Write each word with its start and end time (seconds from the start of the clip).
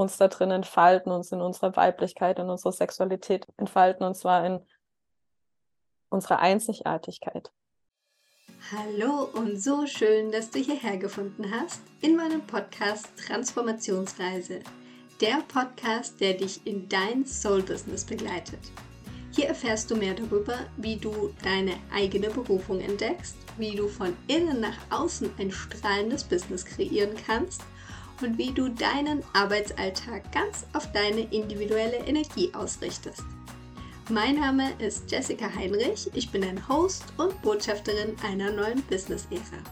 uns 0.00 0.16
da 0.16 0.28
drin 0.28 0.50
entfalten, 0.50 1.12
uns 1.12 1.30
in 1.30 1.40
unserer 1.40 1.76
Weiblichkeit, 1.76 2.38
in 2.38 2.50
unserer 2.50 2.72
Sexualität 2.72 3.46
entfalten 3.56 4.04
und 4.04 4.16
zwar 4.16 4.44
in 4.44 4.60
unserer 6.08 6.40
Einzigartigkeit. 6.40 7.52
Hallo 8.72 9.28
und 9.34 9.60
so 9.60 9.86
schön, 9.86 10.32
dass 10.32 10.50
du 10.50 10.58
hierher 10.58 10.96
gefunden 10.96 11.50
hast 11.50 11.80
in 12.00 12.16
meinem 12.16 12.46
Podcast 12.46 13.08
Transformationsreise. 13.26 14.60
Der 15.20 15.42
Podcast, 15.48 16.20
der 16.20 16.34
dich 16.34 16.66
in 16.66 16.88
dein 16.88 17.26
Soul-Business 17.26 18.04
begleitet. 18.04 18.60
Hier 19.32 19.46
erfährst 19.46 19.90
du 19.90 19.96
mehr 19.96 20.14
darüber, 20.14 20.58
wie 20.76 20.96
du 20.96 21.32
deine 21.44 21.74
eigene 21.94 22.30
Berufung 22.30 22.80
entdeckst, 22.80 23.36
wie 23.58 23.76
du 23.76 23.86
von 23.86 24.16
innen 24.26 24.60
nach 24.60 24.78
außen 24.90 25.30
ein 25.38 25.52
strahlendes 25.52 26.24
Business 26.24 26.64
kreieren 26.64 27.14
kannst 27.26 27.62
und 28.22 28.38
wie 28.38 28.52
du 28.52 28.68
deinen 28.68 29.22
Arbeitsalltag 29.32 30.30
ganz 30.32 30.66
auf 30.72 30.90
deine 30.92 31.20
individuelle 31.20 31.98
Energie 32.06 32.52
ausrichtest. 32.54 33.24
Mein 34.08 34.40
Name 34.40 34.72
ist 34.78 35.10
Jessica 35.10 35.48
Heinrich, 35.54 36.10
ich 36.14 36.30
bin 36.30 36.42
ein 36.42 36.68
Host 36.68 37.04
und 37.16 37.40
Botschafterin 37.42 38.16
einer 38.26 38.50
neuen 38.50 38.82
Business-Ära. 38.82 39.62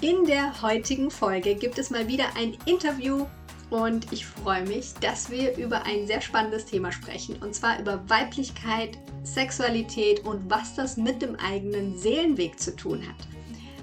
In 0.00 0.24
der 0.24 0.62
heutigen 0.62 1.10
Folge 1.10 1.54
gibt 1.54 1.78
es 1.78 1.90
mal 1.90 2.08
wieder 2.08 2.34
ein 2.36 2.56
Interview 2.64 3.26
und 3.70 4.12
ich 4.12 4.26
freue 4.26 4.66
mich, 4.66 4.94
dass 5.00 5.30
wir 5.30 5.56
über 5.56 5.84
ein 5.84 6.06
sehr 6.06 6.20
spannendes 6.20 6.64
Thema 6.64 6.92
sprechen 6.92 7.36
und 7.42 7.54
zwar 7.54 7.78
über 7.78 8.02
Weiblichkeit, 8.08 8.98
Sexualität 9.22 10.24
und 10.24 10.50
was 10.50 10.74
das 10.74 10.96
mit 10.96 11.22
dem 11.22 11.36
eigenen 11.36 11.98
Seelenweg 11.98 12.58
zu 12.58 12.74
tun 12.74 13.06
hat. 13.06 13.16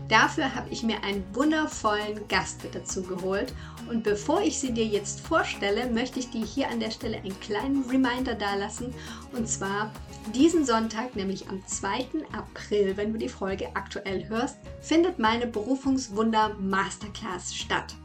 Dafür 0.10 0.56
habe 0.56 0.72
ich 0.72 0.82
mir 0.82 1.04
einen 1.04 1.24
wundervollen 1.36 2.28
Gast 2.28 2.62
dazu 2.72 3.04
geholt. 3.04 3.54
Und 3.88 4.04
bevor 4.04 4.42
ich 4.42 4.60
sie 4.60 4.74
dir 4.74 4.86
jetzt 4.86 5.22
vorstelle, 5.22 5.88
möchte 5.92 6.18
ich 6.18 6.32
dir 6.32 6.44
hier 6.44 6.68
an 6.70 6.80
der 6.80 6.90
Stelle 6.90 7.18
einen 7.18 7.40
kleinen 7.40 7.88
Reminder 7.88 8.34
dalassen. 8.34 8.92
Und 9.34 9.48
zwar 9.48 9.92
diesen 10.34 10.66
Sonntag, 10.66 11.16
nämlich 11.16 11.48
am 11.48 11.66
2. 11.66 12.08
April, 12.34 12.98
wenn 12.98 13.14
du 13.14 13.20
die 13.20 13.30
Folge 13.30 13.68
aktuell 13.76 14.28
hörst, 14.28 14.58
findet 14.82 15.20
meine 15.20 15.46
Berufungswunder 15.46 16.56
Masterclass 16.60 17.56
statt. 17.56 17.96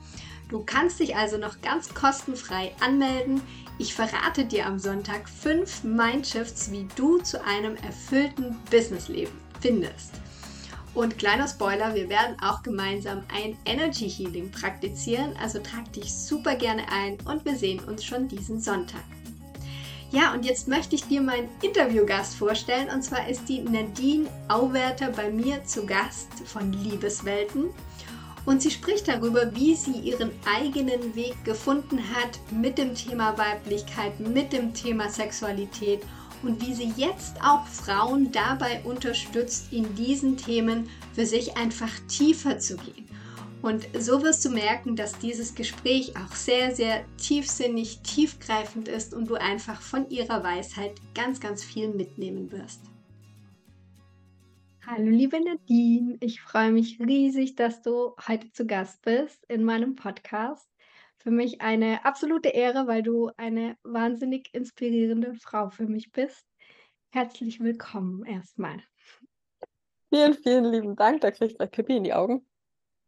Du 0.51 0.62
kannst 0.62 1.01
dich 1.01 1.17
also 1.17 1.39
noch 1.39 1.62
ganz 1.62 1.95
kostenfrei 1.95 2.73
anmelden. 2.81 3.41
Ich 3.79 3.95
verrate 3.95 4.45
dir 4.45 4.67
am 4.67 4.79
Sonntag 4.79 5.27
fünf 5.27 5.83
Mindshifts, 5.84 6.70
wie 6.70 6.86
du 6.97 7.19
zu 7.19 7.42
einem 7.42 7.77
erfüllten 7.77 8.57
Businessleben 8.70 9.34
findest. 9.61 10.12
Und 10.95 11.19
kleiner 11.19 11.48
Spoiler, 11.48 11.95
wir 11.95 12.09
werden 12.09 12.37
auch 12.41 12.62
gemeinsam 12.62 13.25
ein 13.34 13.56
Energy 13.64 14.09
Healing 14.09 14.50
praktizieren, 14.53 15.36
also 15.42 15.59
trag 15.59 15.92
dich 15.92 16.14
super 16.14 16.55
gerne 16.55 16.83
ein 16.89 17.19
und 17.25 17.45
wir 17.45 17.56
sehen 17.56 17.81
uns 17.81 18.05
schon 18.05 18.28
diesen 18.28 18.61
Sonntag. 18.61 19.03
Ja, 20.12 20.33
und 20.33 20.45
jetzt 20.45 20.69
möchte 20.69 20.95
ich 20.95 21.09
dir 21.09 21.20
meinen 21.20 21.48
Interviewgast 21.61 22.36
vorstellen 22.36 22.89
und 22.95 23.03
zwar 23.03 23.28
ist 23.28 23.48
die 23.48 23.62
Nadine 23.62 24.28
Auwerter 24.47 25.11
bei 25.11 25.28
mir 25.28 25.64
zu 25.64 25.84
Gast 25.84 26.28
von 26.45 26.73
Liebeswelten. 26.73 27.70
Und 28.47 28.62
sie 28.62 28.70
spricht 28.70 29.08
darüber, 29.08 29.53
wie 29.56 29.75
sie 29.75 29.98
ihren 29.98 30.31
eigenen 30.45 31.17
Weg 31.17 31.34
gefunden 31.45 31.98
hat 31.98 32.39
mit 32.53 32.79
dem 32.79 32.95
Thema 32.95 33.36
Weiblichkeit, 33.39 34.20
mit 34.20 34.53
dem 34.53 34.73
Thema 34.73 35.08
Sexualität 35.08 36.03
und 36.43 36.61
wie 36.67 36.75
sie 36.75 36.93
jetzt 36.97 37.37
auch 37.43 37.67
Frauen 37.67 38.33
dabei 38.33 38.83
unterstützt, 38.85 39.73
in 39.73 39.95
diesen 39.95 40.37
Themen 40.37 40.89
für 41.15 41.27
sich 41.27 41.57
einfach 41.57 41.91
tiefer 42.09 42.59
zu 42.59 42.77
gehen. 42.77 43.07
Und 43.63 43.87
so 43.99 44.23
wirst 44.23 44.45
du 44.45 44.51
merken, 44.51 44.95
dass 44.95 45.19
dieses 45.19 45.55
Gespräch 45.55 46.15
auch 46.17 46.35
sehr, 46.35 46.75
sehr 46.75 47.05
tiefsinnig, 47.17 48.01
tiefgreifend 48.01 48.89
ist 48.89 49.15
und 49.15 49.31
du 49.31 49.37
einfach 49.37 49.81
von 49.81 50.11
ihrer 50.11 50.45
Weisheit 50.45 50.93
ganz, 51.15 51.41
ganz 51.41 51.65
viel 51.65 51.89
mitnehmen 51.89 52.53
wirst. 52.53 52.83
Hallo 54.87 55.09
liebe 55.09 55.42
Nadine, 55.42 56.19
ich 56.20 56.42
freue 56.42 56.70
mich 56.70 57.01
riesig, 57.01 57.57
dass 57.57 57.81
du 57.81 58.14
heute 58.29 58.53
zu 58.53 58.67
Gast 58.67 59.01
bist 59.01 59.42
in 59.48 59.64
meinem 59.64 59.97
Podcast 59.97 60.69
für 61.24 61.30
mich 61.30 61.62
eine 61.62 62.05
absolute 62.05 62.51
Ehre, 62.51 62.86
weil 62.86 63.02
du 63.02 63.30
eine 63.39 63.79
wahnsinnig 63.83 64.52
inspirierende 64.52 65.35
Frau 65.35 65.70
für 65.70 65.86
mich 65.86 66.12
bist. 66.12 66.46
Herzlich 67.12 67.61
willkommen 67.61 68.27
erstmal. 68.27 68.77
Vielen, 70.11 70.34
vielen 70.34 70.67
lieben 70.67 70.96
Dank. 70.96 71.23
Da 71.23 71.30
kriege 71.30 71.46
ich 71.46 71.57
gleich 71.57 71.70
Pippi 71.70 71.96
in 71.96 72.05
die 72.05 72.13
Augen. 72.13 72.46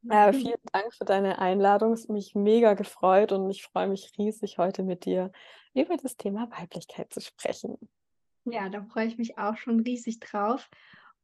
Äh, 0.09 0.33
vielen 0.33 0.57
Dank 0.73 0.95
für 0.95 1.05
deine 1.05 1.41
Einladung. 1.41 1.93
Es 1.93 2.05
hat 2.05 2.09
mich 2.09 2.35
mega 2.35 2.73
gefreut 2.73 3.33
und 3.33 3.51
ich 3.51 3.65
freue 3.65 3.89
mich 3.89 4.11
riesig, 4.17 4.57
heute 4.57 4.83
mit 4.83 5.05
dir 5.05 5.31
über 5.75 5.99
das 5.99 6.17
Thema 6.17 6.51
Weiblichkeit 6.51 7.13
zu 7.13 7.21
sprechen. 7.21 7.77
Ja, 8.47 8.71
da 8.71 8.83
freue 8.83 9.09
ich 9.09 9.19
mich 9.19 9.37
auch 9.37 9.59
schon 9.59 9.81
riesig 9.81 10.21
drauf. 10.21 10.71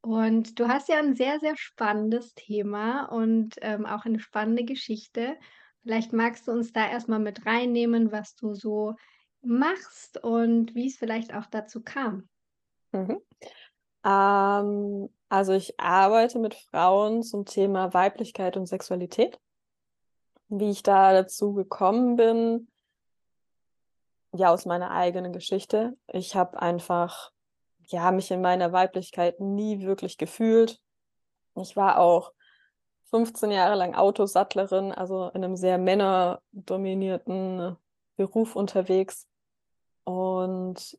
Und 0.03 0.59
du 0.59 0.69
hast 0.69 0.91
ja 0.91 0.99
ein 0.99 1.15
sehr, 1.17 1.41
sehr 1.41 1.57
spannendes 1.57 2.35
Thema 2.35 3.07
und 3.07 3.55
ähm, 3.63 3.87
auch 3.87 4.05
eine 4.05 4.21
spannende 4.21 4.65
Geschichte. 4.65 5.39
Vielleicht 5.83 6.13
magst 6.13 6.47
du 6.47 6.53
uns 6.53 6.73
da 6.73 6.89
erstmal 6.89 7.19
mit 7.19 7.45
reinnehmen, 7.45 8.13
was 8.13 8.35
du 8.37 8.55
so 8.55 8.95
machst 9.43 10.23
und 10.23 10.75
wie 10.75 10.87
es 10.87 10.97
vielleicht 10.97 11.35
auch 11.35 11.47
dazu 11.47 11.83
kam. 11.83 12.29
Mhm. 12.93 13.21
Ähm, 14.05 15.09
also 15.29 15.53
ich 15.53 15.79
arbeite 15.81 16.39
mit 16.39 16.55
Frauen 16.55 17.23
zum 17.23 17.45
Thema 17.45 17.93
Weiblichkeit 17.95 18.57
und 18.57 18.67
Sexualität. 18.67 19.41
Wie 20.49 20.71
ich 20.71 20.83
da 20.83 21.13
dazu 21.13 21.55
gekommen 21.55 22.17
bin, 22.17 22.69
ja, 24.35 24.53
aus 24.53 24.67
meiner 24.67 24.91
eigenen 24.91 25.33
Geschichte. 25.33 25.97
Ich 26.09 26.37
habe 26.37 26.61
einfach, 26.61 27.33
ja, 27.87 28.11
mich 28.13 28.31
in 28.31 28.41
meiner 28.41 28.73
Weiblichkeit 28.73 29.41
nie 29.41 29.81
wirklich 29.81 30.17
gefühlt. 30.19 30.81
Ich 31.57 31.77
war 31.77 31.99
auch 31.99 32.33
15 33.13 33.51
Jahre 33.51 33.77
lang 33.77 33.95
Autosattlerin, 33.95 34.91
also 34.91 35.29
in 35.35 35.45
einem 35.45 35.57
sehr 35.57 35.77
männerdominierten 35.79 37.77
Beruf 38.17 38.57
unterwegs. 38.57 39.29
Und 40.05 40.99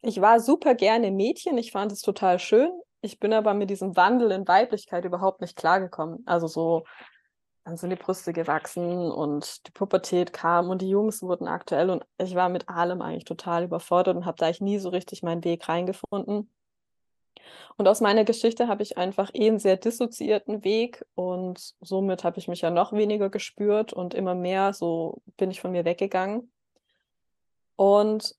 ich 0.00 0.20
war 0.20 0.38
super 0.40 0.74
gerne 0.74 1.10
Mädchen, 1.10 1.58
ich 1.58 1.72
fand 1.72 1.90
es 1.92 2.02
total 2.02 2.38
schön. 2.38 2.70
Ich 3.00 3.18
bin 3.18 3.32
aber 3.32 3.52
mit 3.52 3.68
diesem 3.68 3.96
Wandel 3.96 4.30
in 4.30 4.46
Weiblichkeit 4.48 5.04
überhaupt 5.04 5.40
nicht 5.40 5.56
klargekommen. 5.56 6.22
Also 6.24 6.46
so, 6.46 6.84
dann 7.64 7.76
sind 7.76 7.90
die 7.90 7.96
Brüste 7.96 8.32
gewachsen 8.32 9.10
und 9.10 9.66
die 9.66 9.72
Pubertät 9.72 10.32
kam 10.32 10.70
und 10.70 10.82
die 10.82 10.88
Jungs 10.88 11.22
wurden 11.22 11.48
aktuell 11.48 11.90
und 11.90 12.04
ich 12.18 12.34
war 12.34 12.48
mit 12.48 12.68
allem 12.68 13.02
eigentlich 13.02 13.24
total 13.24 13.64
überfordert 13.64 14.16
und 14.16 14.26
habe 14.26 14.36
da 14.38 14.48
ich 14.50 14.60
nie 14.60 14.78
so 14.78 14.90
richtig 14.90 15.22
meinen 15.22 15.42
Weg 15.44 15.68
reingefunden. 15.68 16.50
Und 17.76 17.88
aus 17.88 18.00
meiner 18.00 18.24
Geschichte 18.24 18.68
habe 18.68 18.82
ich 18.82 18.98
einfach 18.98 19.30
eh 19.34 19.48
einen 19.48 19.58
sehr 19.58 19.76
dissoziierten 19.76 20.64
Weg 20.64 21.04
und 21.14 21.74
somit 21.80 22.24
habe 22.24 22.38
ich 22.38 22.48
mich 22.48 22.60
ja 22.60 22.70
noch 22.70 22.92
weniger 22.92 23.30
gespürt 23.30 23.92
und 23.92 24.14
immer 24.14 24.34
mehr 24.34 24.72
so 24.72 25.22
bin 25.36 25.50
ich 25.50 25.60
von 25.60 25.72
mir 25.72 25.84
weggegangen. 25.84 26.52
Und 27.76 28.36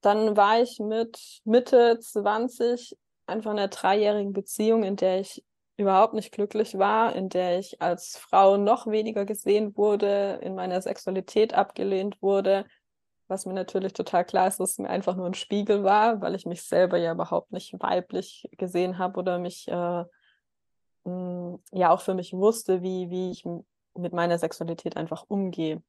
dann 0.00 0.36
war 0.36 0.60
ich 0.60 0.78
mit 0.78 1.40
Mitte 1.44 1.98
20 1.98 2.96
einfach 3.26 3.50
in 3.50 3.58
einer 3.58 3.68
dreijährigen 3.68 4.32
Beziehung, 4.32 4.84
in 4.84 4.96
der 4.96 5.20
ich 5.20 5.44
überhaupt 5.76 6.14
nicht 6.14 6.32
glücklich 6.32 6.78
war, 6.78 7.14
in 7.14 7.28
der 7.28 7.58
ich 7.58 7.82
als 7.82 8.16
Frau 8.16 8.56
noch 8.56 8.86
weniger 8.86 9.24
gesehen 9.24 9.76
wurde, 9.76 10.38
in 10.42 10.54
meiner 10.54 10.80
Sexualität 10.80 11.54
abgelehnt 11.54 12.22
wurde, 12.22 12.64
was 13.28 13.46
mir 13.46 13.54
natürlich 13.54 13.92
total 13.92 14.24
klar 14.24 14.48
ist, 14.48 14.60
dass 14.60 14.72
es 14.72 14.78
mir 14.78 14.88
einfach 14.90 15.16
nur 15.16 15.26
ein 15.26 15.34
Spiegel 15.34 15.84
war, 15.84 16.20
weil 16.20 16.34
ich 16.34 16.46
mich 16.46 16.62
selber 16.62 16.96
ja 16.98 17.12
überhaupt 17.12 17.52
nicht 17.52 17.74
weiblich 17.80 18.48
gesehen 18.52 18.98
habe 18.98 19.18
oder 19.18 19.38
mich 19.38 19.68
äh, 19.68 20.04
mh, 21.04 21.58
ja 21.72 21.90
auch 21.90 22.00
für 22.00 22.14
mich 22.14 22.32
wusste, 22.32 22.82
wie, 22.82 23.10
wie 23.10 23.30
ich 23.30 23.44
mit 23.94 24.12
meiner 24.12 24.38
Sexualität 24.38 24.96
einfach 24.96 25.24
umgehe. 25.28 25.82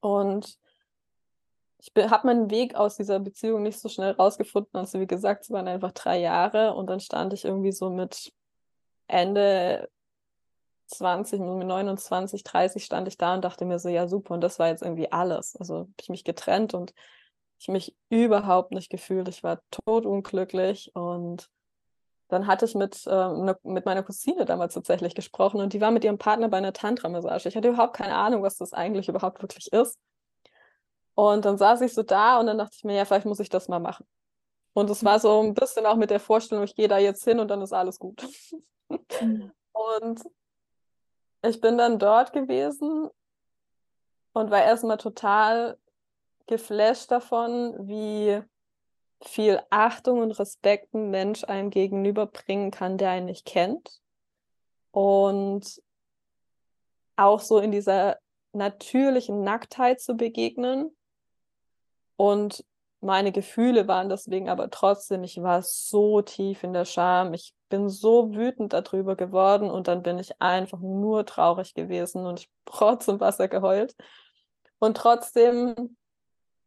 Und 0.00 0.58
ich 1.78 1.92
habe 1.96 2.26
meinen 2.26 2.50
Weg 2.50 2.74
aus 2.74 2.96
dieser 2.96 3.20
Beziehung 3.20 3.62
nicht 3.62 3.80
so 3.80 3.88
schnell 3.88 4.12
rausgefunden. 4.12 4.78
Also 4.78 5.00
wie 5.00 5.06
gesagt, 5.06 5.44
es 5.44 5.50
waren 5.50 5.68
einfach 5.68 5.92
drei 5.92 6.18
Jahre 6.18 6.74
und 6.74 6.88
dann 6.88 7.00
stand 7.00 7.32
ich 7.32 7.44
irgendwie 7.44 7.72
so 7.72 7.90
mit 7.90 8.32
Ende 9.06 9.88
20, 10.90 11.40
mit 11.40 11.66
29, 11.66 12.42
30 12.44 12.84
stand 12.84 13.08
ich 13.08 13.16
da 13.16 13.34
und 13.34 13.44
dachte 13.44 13.64
mir 13.64 13.78
so, 13.78 13.88
ja 13.88 14.08
super, 14.08 14.34
und 14.34 14.40
das 14.42 14.58
war 14.58 14.68
jetzt 14.68 14.82
irgendwie 14.82 15.10
alles. 15.12 15.56
Also 15.56 15.80
habe 15.80 15.90
ich 16.00 16.08
mich 16.08 16.24
getrennt 16.24 16.74
und 16.74 16.92
ich 17.58 17.68
mich 17.68 17.96
überhaupt 18.08 18.72
nicht 18.72 18.90
gefühlt. 18.90 19.28
Ich 19.28 19.42
war 19.42 19.60
totunglücklich 19.70 20.90
und 20.94 21.50
dann 22.28 22.46
hatte 22.46 22.64
ich 22.64 22.74
mit, 22.74 23.06
äh, 23.06 23.10
ne, 23.10 23.58
mit 23.62 23.84
meiner 23.84 24.02
Cousine 24.02 24.44
damals 24.44 24.74
tatsächlich 24.74 25.14
gesprochen 25.14 25.60
und 25.60 25.72
die 25.72 25.80
war 25.80 25.90
mit 25.90 26.04
ihrem 26.04 26.18
Partner 26.18 26.48
bei 26.48 26.58
einer 26.58 26.72
Tantra-Massage. 26.72 27.48
Ich 27.48 27.56
hatte 27.56 27.68
überhaupt 27.68 27.96
keine 27.96 28.14
Ahnung, 28.14 28.42
was 28.42 28.56
das 28.56 28.72
eigentlich 28.72 29.08
überhaupt 29.08 29.42
wirklich 29.42 29.72
ist. 29.72 29.98
Und 31.14 31.44
dann 31.44 31.58
saß 31.58 31.80
ich 31.82 31.92
so 31.92 32.02
da 32.02 32.38
und 32.38 32.46
dann 32.46 32.58
dachte 32.58 32.76
ich 32.76 32.84
mir, 32.84 32.94
ja, 32.96 33.04
vielleicht 33.04 33.26
muss 33.26 33.40
ich 33.40 33.48
das 33.48 33.68
mal 33.68 33.80
machen. 33.80 34.06
Und 34.72 34.88
es 34.88 35.04
war 35.04 35.18
so 35.18 35.40
ein 35.42 35.54
bisschen 35.54 35.84
auch 35.84 35.96
mit 35.96 36.10
der 36.10 36.20
Vorstellung, 36.20 36.64
ich 36.64 36.76
gehe 36.76 36.88
da 36.88 36.98
jetzt 36.98 37.24
hin 37.24 37.40
und 37.40 37.48
dann 37.48 37.60
ist 37.60 37.72
alles 37.72 37.98
gut. 37.98 38.26
Mhm. 39.20 39.52
Und 39.72 40.20
ich 41.42 41.60
bin 41.60 41.78
dann 41.78 41.98
dort 41.98 42.32
gewesen 42.32 43.08
und 44.32 44.50
war 44.50 44.62
erstmal 44.62 44.98
total 44.98 45.78
geflasht 46.46 47.10
davon, 47.10 47.88
wie 47.88 48.42
viel 49.22 49.60
Achtung 49.70 50.20
und 50.20 50.32
Respekt 50.32 50.94
ein 50.94 51.10
Mensch 51.10 51.44
einem 51.44 51.70
gegenüberbringen 51.70 52.70
kann, 52.70 52.98
der 52.98 53.10
einen 53.10 53.26
nicht 53.26 53.46
kennt. 53.46 54.00
Und 54.90 55.82
auch 57.16 57.40
so 57.40 57.58
in 57.58 57.70
dieser 57.70 58.18
natürlichen 58.52 59.44
Nacktheit 59.44 60.00
zu 60.00 60.16
begegnen. 60.16 60.96
Und 62.16 62.64
meine 63.00 63.32
Gefühle 63.32 63.88
waren 63.88 64.08
deswegen 64.08 64.48
aber 64.48 64.70
trotzdem, 64.70 65.24
ich 65.24 65.40
war 65.42 65.62
so 65.62 66.20
tief 66.20 66.62
in 66.62 66.72
der 66.72 66.84
Scham. 66.84 67.32
Ich 67.32 67.54
bin 67.70 67.88
so 67.88 68.34
wütend 68.34 68.72
darüber 68.72 69.16
geworden 69.16 69.70
und 69.70 69.88
dann 69.88 70.02
bin 70.02 70.18
ich 70.18 70.40
einfach 70.40 70.80
nur 70.80 71.24
traurig 71.24 71.74
gewesen 71.74 72.26
und 72.26 72.40
ich 72.40 72.50
trotz 72.66 73.08
und 73.08 73.20
Wasser 73.20 73.48
geheult. 73.48 73.94
Und 74.78 74.96
trotzdem 74.96 75.96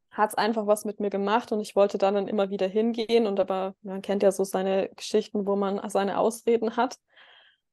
hat 0.09 0.31
es 0.31 0.35
einfach 0.35 0.67
was 0.67 0.85
mit 0.85 0.99
mir 0.99 1.09
gemacht 1.09 1.51
und 1.51 1.59
ich 1.59 1.75
wollte 1.75 1.97
dann, 1.97 2.13
dann 2.13 2.27
immer 2.27 2.49
wieder 2.49 2.67
hingehen 2.67 3.25
und 3.25 3.39
aber 3.39 3.73
man 3.81 4.03
kennt 4.03 4.21
ja 4.21 4.31
so 4.31 4.43
seine 4.43 4.89
Geschichten, 4.89 5.47
wo 5.47 5.55
man 5.55 5.87
seine 5.89 6.19
Ausreden 6.19 6.77
hat 6.77 6.97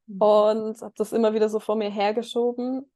mhm. 0.07 0.23
und 0.23 0.81
habe 0.81 0.95
das 0.97 1.13
immer 1.13 1.35
wieder 1.35 1.51
so 1.51 1.61
vor 1.61 1.77
mir 1.77 1.91
hergeschoben. 1.91 2.91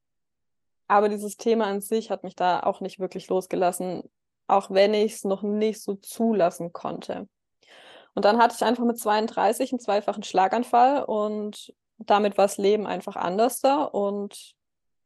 Aber 0.86 1.08
dieses 1.08 1.36
Thema 1.36 1.66
an 1.66 1.80
sich 1.80 2.10
hat 2.10 2.24
mich 2.24 2.36
da 2.36 2.60
auch 2.60 2.80
nicht 2.80 2.98
wirklich 2.98 3.28
losgelassen, 3.28 4.10
auch 4.46 4.70
wenn 4.70 4.94
ich 4.94 5.14
es 5.14 5.24
noch 5.24 5.42
nicht 5.42 5.82
so 5.82 5.94
zulassen 5.94 6.72
konnte. 6.72 7.28
Und 8.14 8.24
dann 8.24 8.38
hatte 8.38 8.54
ich 8.56 8.64
einfach 8.64 8.84
mit 8.84 8.98
32 8.98 9.72
einen 9.72 9.80
zweifachen 9.80 10.22
Schlaganfall 10.22 11.04
und 11.04 11.74
damit 11.98 12.38
war 12.38 12.44
das 12.44 12.58
Leben 12.58 12.86
einfach 12.86 13.16
anders 13.16 13.60
da. 13.60 13.84
Und 13.84 14.54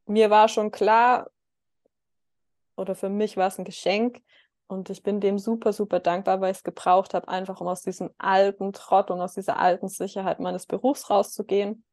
mir 0.07 0.31
war 0.31 0.49
schon 0.49 0.71
klar, 0.71 1.31
oder 2.77 2.95
für 2.95 3.09
mich 3.09 3.37
war 3.37 3.49
es 3.49 3.59
ein 3.59 3.65
Geschenk. 3.65 4.23
Und 4.67 4.91
ich 4.91 5.03
bin 5.03 5.21
dem 5.21 5.39
super, 5.39 5.73
super 5.73 5.99
dankbar, 5.99 6.41
weil 6.41 6.51
ich 6.51 6.59
es 6.59 6.65
gebraucht 6.65 7.15
habe, 7.15 7.29
einfach 7.29 7.61
um 7.63 7.69
aus 7.69 7.81
diesem 7.81 8.11
alten 8.19 8.75
Trott 8.75 9.11
und 9.11 9.21
aus 9.21 9.33
dieser 9.33 9.59
alten 9.59 9.89
Sicherheit 9.89 10.41
meines 10.41 10.67
Berufs 10.67 11.09
rauszugehen. 11.09 11.85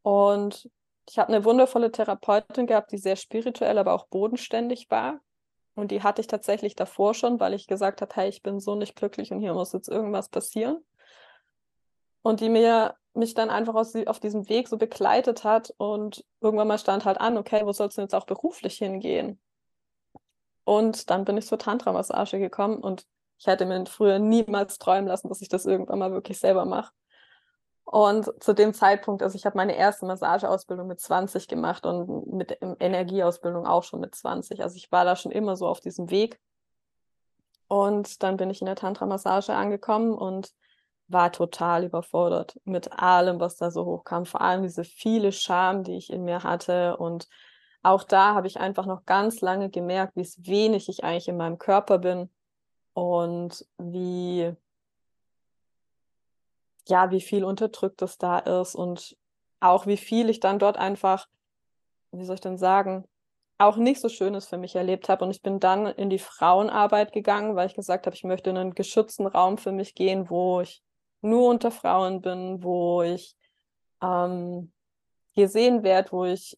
Und 0.00 0.70
ich 1.08 1.18
habe 1.18 1.32
eine 1.32 1.44
wundervolle 1.44 1.92
Therapeutin 1.92 2.66
gehabt, 2.66 2.92
die 2.92 2.98
sehr 2.98 3.16
spirituell, 3.16 3.76
aber 3.76 3.92
auch 3.92 4.06
bodenständig 4.06 4.90
war. 4.90 5.20
Und 5.78 5.92
die 5.92 6.02
hatte 6.02 6.20
ich 6.20 6.26
tatsächlich 6.26 6.74
davor 6.74 7.14
schon, 7.14 7.38
weil 7.38 7.54
ich 7.54 7.68
gesagt 7.68 8.02
habe, 8.02 8.12
hey, 8.16 8.28
ich 8.28 8.42
bin 8.42 8.58
so 8.58 8.74
nicht 8.74 8.96
glücklich 8.96 9.30
und 9.30 9.38
hier 9.38 9.54
muss 9.54 9.72
jetzt 9.72 9.88
irgendwas 9.88 10.28
passieren. 10.28 10.84
Und 12.22 12.40
die 12.40 12.48
mir 12.48 12.96
mich 13.14 13.34
dann 13.34 13.48
einfach 13.48 13.76
aus, 13.76 13.94
auf 13.94 14.18
diesem 14.18 14.48
Weg 14.48 14.66
so 14.66 14.76
begleitet 14.76 15.44
hat 15.44 15.72
und 15.78 16.24
irgendwann 16.40 16.66
mal 16.66 16.80
stand 16.80 17.04
halt 17.04 17.20
an, 17.20 17.38
okay, 17.38 17.64
wo 17.64 17.70
sollst 17.70 17.96
du 17.96 18.02
jetzt 18.02 18.16
auch 18.16 18.26
beruflich 18.26 18.76
hingehen? 18.78 19.40
Und 20.64 21.10
dann 21.10 21.24
bin 21.24 21.36
ich 21.36 21.46
zur 21.46 21.58
Tantra-Massage 21.58 22.40
gekommen 22.40 22.78
und 22.78 23.06
ich 23.38 23.46
hätte 23.46 23.64
mir 23.64 23.86
früher 23.86 24.18
niemals 24.18 24.78
träumen 24.78 25.06
lassen, 25.06 25.28
dass 25.28 25.42
ich 25.42 25.48
das 25.48 25.64
irgendwann 25.64 26.00
mal 26.00 26.10
wirklich 26.10 26.40
selber 26.40 26.64
mache. 26.64 26.92
Und 27.90 28.30
zu 28.42 28.52
dem 28.52 28.74
Zeitpunkt, 28.74 29.22
also 29.22 29.34
ich 29.34 29.46
habe 29.46 29.56
meine 29.56 29.74
erste 29.74 30.04
Massageausbildung 30.04 30.86
mit 30.86 31.00
20 31.00 31.48
gemacht 31.48 31.86
und 31.86 32.30
mit 32.30 32.58
Energieausbildung 32.60 33.66
auch 33.66 33.82
schon 33.82 34.00
mit 34.00 34.14
20. 34.14 34.62
Also 34.62 34.76
ich 34.76 34.92
war 34.92 35.06
da 35.06 35.16
schon 35.16 35.32
immer 35.32 35.56
so 35.56 35.66
auf 35.66 35.80
diesem 35.80 36.10
Weg. 36.10 36.38
Und 37.66 38.22
dann 38.22 38.36
bin 38.36 38.50
ich 38.50 38.60
in 38.60 38.66
der 38.66 38.76
Tantra-Massage 38.76 39.54
angekommen 39.54 40.12
und 40.12 40.52
war 41.06 41.32
total 41.32 41.84
überfordert 41.84 42.60
mit 42.64 42.92
allem, 42.92 43.40
was 43.40 43.56
da 43.56 43.70
so 43.70 43.86
hochkam. 43.86 44.26
Vor 44.26 44.42
allem 44.42 44.62
diese 44.64 44.84
viele 44.84 45.32
Scham, 45.32 45.82
die 45.82 45.96
ich 45.96 46.12
in 46.12 46.24
mir 46.24 46.42
hatte 46.42 46.98
und 46.98 47.26
auch 47.82 48.04
da 48.04 48.34
habe 48.34 48.48
ich 48.48 48.60
einfach 48.60 48.84
noch 48.84 49.06
ganz 49.06 49.40
lange 49.40 49.70
gemerkt, 49.70 50.14
wie 50.14 50.28
wenig 50.46 50.90
ich 50.90 51.04
eigentlich 51.04 51.28
in 51.28 51.38
meinem 51.38 51.56
Körper 51.58 51.98
bin 51.98 52.28
und 52.92 53.64
wie, 53.78 54.52
ja, 56.88 57.10
wie 57.10 57.20
viel 57.20 57.44
unterdrückt 57.44 58.02
es 58.02 58.18
da 58.18 58.38
ist 58.38 58.74
und 58.74 59.16
auch 59.60 59.86
wie 59.86 59.96
viel 59.96 60.30
ich 60.30 60.40
dann 60.40 60.58
dort 60.58 60.76
einfach, 60.76 61.26
wie 62.12 62.24
soll 62.24 62.36
ich 62.36 62.40
denn 62.40 62.58
sagen, 62.58 63.04
auch 63.58 63.76
nicht 63.76 64.00
so 64.00 64.08
Schönes 64.08 64.46
für 64.46 64.56
mich 64.56 64.76
erlebt 64.76 65.08
habe. 65.08 65.24
Und 65.24 65.32
ich 65.32 65.42
bin 65.42 65.58
dann 65.58 65.86
in 65.86 66.10
die 66.10 66.20
Frauenarbeit 66.20 67.12
gegangen, 67.12 67.56
weil 67.56 67.66
ich 67.66 67.74
gesagt 67.74 68.06
habe, 68.06 68.14
ich 68.14 68.24
möchte 68.24 68.50
in 68.50 68.56
einen 68.56 68.74
geschützten 68.74 69.26
Raum 69.26 69.58
für 69.58 69.72
mich 69.72 69.94
gehen, 69.94 70.30
wo 70.30 70.60
ich 70.60 70.82
nur 71.20 71.48
unter 71.50 71.72
Frauen 71.72 72.20
bin, 72.20 72.62
wo 72.62 73.02
ich 73.02 73.36
ähm, 74.00 74.72
gesehen 75.34 75.82
werde, 75.82 76.12
wo 76.12 76.24
ich 76.24 76.56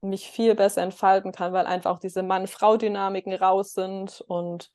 mich 0.00 0.30
viel 0.30 0.54
besser 0.54 0.82
entfalten 0.82 1.32
kann, 1.32 1.52
weil 1.52 1.66
einfach 1.66 1.92
auch 1.92 1.98
diese 1.98 2.22
Mann-Frau-Dynamiken 2.22 3.34
raus 3.34 3.74
sind 3.74 4.22
und 4.22 4.70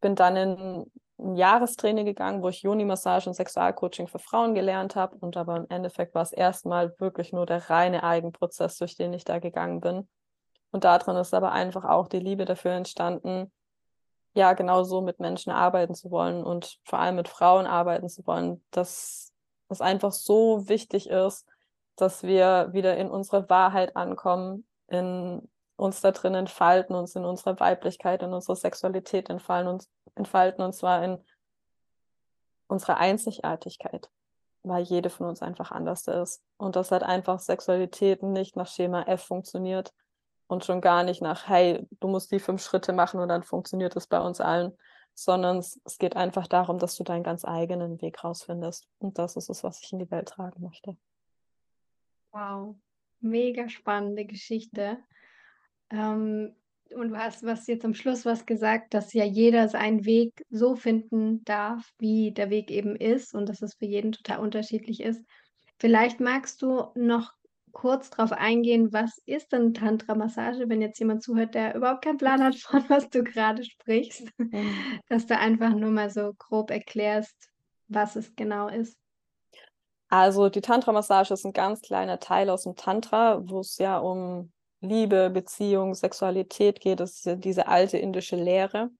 bin 0.00 0.14
dann 0.14 0.36
in 0.36 0.92
ein 1.22 1.36
Jahrestraining 1.36 2.04
gegangen, 2.04 2.42
wo 2.42 2.48
ich 2.48 2.62
Joni-Massage 2.62 3.28
und 3.28 3.34
Sexualcoaching 3.34 4.08
für 4.08 4.18
Frauen 4.18 4.54
gelernt 4.54 4.96
habe. 4.96 5.16
Und 5.20 5.36
aber 5.36 5.56
im 5.56 5.66
Endeffekt 5.68 6.14
war 6.14 6.22
es 6.22 6.32
erstmal 6.32 6.94
wirklich 6.98 7.32
nur 7.32 7.46
der 7.46 7.70
reine 7.70 8.02
Eigenprozess, 8.02 8.78
durch 8.78 8.96
den 8.96 9.12
ich 9.12 9.24
da 9.24 9.38
gegangen 9.38 9.80
bin. 9.80 10.08
Und 10.70 10.84
darin 10.84 11.16
ist 11.16 11.34
aber 11.34 11.52
einfach 11.52 11.84
auch 11.84 12.08
die 12.08 12.18
Liebe 12.18 12.44
dafür 12.44 12.72
entstanden, 12.72 13.52
ja, 14.34 14.54
genau 14.54 14.82
so 14.82 15.02
mit 15.02 15.20
Menschen 15.20 15.52
arbeiten 15.52 15.94
zu 15.94 16.10
wollen 16.10 16.42
und 16.42 16.78
vor 16.84 16.98
allem 16.98 17.16
mit 17.16 17.28
Frauen 17.28 17.66
arbeiten 17.66 18.08
zu 18.08 18.26
wollen, 18.26 18.64
dass 18.70 19.32
es 19.68 19.80
einfach 19.80 20.12
so 20.12 20.68
wichtig 20.68 21.10
ist, 21.10 21.46
dass 21.96 22.22
wir 22.22 22.70
wieder 22.72 22.96
in 22.96 23.10
unsere 23.10 23.48
Wahrheit 23.50 23.94
ankommen, 23.94 24.66
in 24.88 25.48
uns 25.76 26.00
da 26.00 26.12
drin 26.12 26.34
entfalten, 26.34 26.94
uns 26.96 27.14
in 27.14 27.24
unserer 27.24 27.60
Weiblichkeit, 27.60 28.22
in 28.22 28.32
unserer 28.32 28.56
Sexualität 28.56 29.28
entfallen, 29.28 29.68
uns, 29.68 29.90
entfalten 30.14 30.64
und 30.64 30.74
zwar 30.74 31.04
in 31.04 31.18
unserer 32.68 32.98
Einzigartigkeit, 32.98 34.10
weil 34.62 34.82
jede 34.82 35.10
von 35.10 35.26
uns 35.26 35.42
einfach 35.42 35.70
anders 35.70 36.06
ist. 36.08 36.42
Und 36.56 36.76
dass 36.76 36.90
halt 36.90 37.02
einfach 37.02 37.38
Sexualität 37.38 38.22
nicht 38.22 38.56
nach 38.56 38.68
Schema 38.68 39.02
F 39.02 39.22
funktioniert 39.24 39.92
und 40.46 40.64
schon 40.64 40.80
gar 40.80 41.04
nicht 41.04 41.22
nach, 41.22 41.48
hey, 41.48 41.86
du 42.00 42.08
musst 42.08 42.32
die 42.32 42.40
fünf 42.40 42.62
Schritte 42.62 42.92
machen 42.92 43.20
und 43.20 43.28
dann 43.28 43.42
funktioniert 43.42 43.94
es 43.96 44.06
bei 44.06 44.20
uns 44.20 44.40
allen, 44.40 44.76
sondern 45.14 45.58
es, 45.58 45.80
es 45.84 45.98
geht 45.98 46.16
einfach 46.16 46.46
darum, 46.46 46.78
dass 46.78 46.96
du 46.96 47.04
deinen 47.04 47.22
ganz 47.22 47.44
eigenen 47.44 48.00
Weg 48.00 48.24
rausfindest. 48.24 48.88
Und 48.98 49.18
das 49.18 49.36
ist 49.36 49.50
es, 49.50 49.62
was 49.62 49.82
ich 49.82 49.92
in 49.92 49.98
die 49.98 50.10
Welt 50.10 50.28
tragen 50.28 50.62
möchte. 50.62 50.96
Wow, 52.32 52.76
mega 53.20 53.68
spannende 53.68 54.24
Geschichte. 54.24 54.98
Ähm, 55.90 56.54
und 56.94 57.10
du 57.10 57.16
hast 57.16 57.44
was 57.44 57.66
jetzt 57.66 57.84
am 57.84 57.94
Schluss 57.94 58.24
was 58.24 58.46
gesagt, 58.46 58.94
dass 58.94 59.12
ja 59.12 59.24
jeder 59.24 59.68
seinen 59.68 60.04
Weg 60.04 60.44
so 60.50 60.76
finden 60.76 61.44
darf, 61.44 61.92
wie 61.98 62.32
der 62.32 62.50
Weg 62.50 62.70
eben 62.70 62.96
ist 62.96 63.34
und 63.34 63.48
dass 63.48 63.62
es 63.62 63.74
für 63.74 63.86
jeden 63.86 64.12
total 64.12 64.40
unterschiedlich 64.40 65.00
ist. 65.02 65.24
Vielleicht 65.78 66.20
magst 66.20 66.62
du 66.62 66.86
noch 66.94 67.32
kurz 67.72 68.10
darauf 68.10 68.32
eingehen, 68.32 68.92
was 68.92 69.18
ist 69.26 69.52
denn 69.52 69.74
Tantra-Massage, 69.74 70.68
wenn 70.68 70.82
jetzt 70.82 70.98
jemand 70.98 71.22
zuhört, 71.22 71.54
der 71.54 71.74
überhaupt 71.74 72.04
keinen 72.04 72.18
Plan 72.18 72.42
hat, 72.42 72.54
von 72.56 72.84
was 72.88 73.08
du 73.10 73.24
gerade 73.24 73.64
sprichst, 73.64 74.28
mhm. 74.38 74.74
dass 75.08 75.26
du 75.26 75.36
einfach 75.36 75.70
nur 75.70 75.90
mal 75.90 76.10
so 76.10 76.34
grob 76.38 76.70
erklärst, 76.70 77.48
was 77.88 78.16
es 78.16 78.34
genau 78.36 78.68
ist. 78.68 78.96
Also 80.08 80.50
die 80.50 80.60
Tantra-Massage 80.60 81.32
ist 81.32 81.46
ein 81.46 81.54
ganz 81.54 81.80
kleiner 81.80 82.20
Teil 82.20 82.50
aus 82.50 82.64
dem 82.64 82.76
Tantra, 82.76 83.40
wo 83.48 83.60
es 83.60 83.78
ja 83.78 83.98
um 83.98 84.52
Liebe, 84.82 85.30
Beziehung, 85.30 85.94
Sexualität 85.94 86.80
geht. 86.80 87.00
Das 87.00 87.24
ist 87.24 87.44
diese 87.44 87.68
alte 87.68 87.98
indische 87.98 88.36
Lehre. 88.36 88.90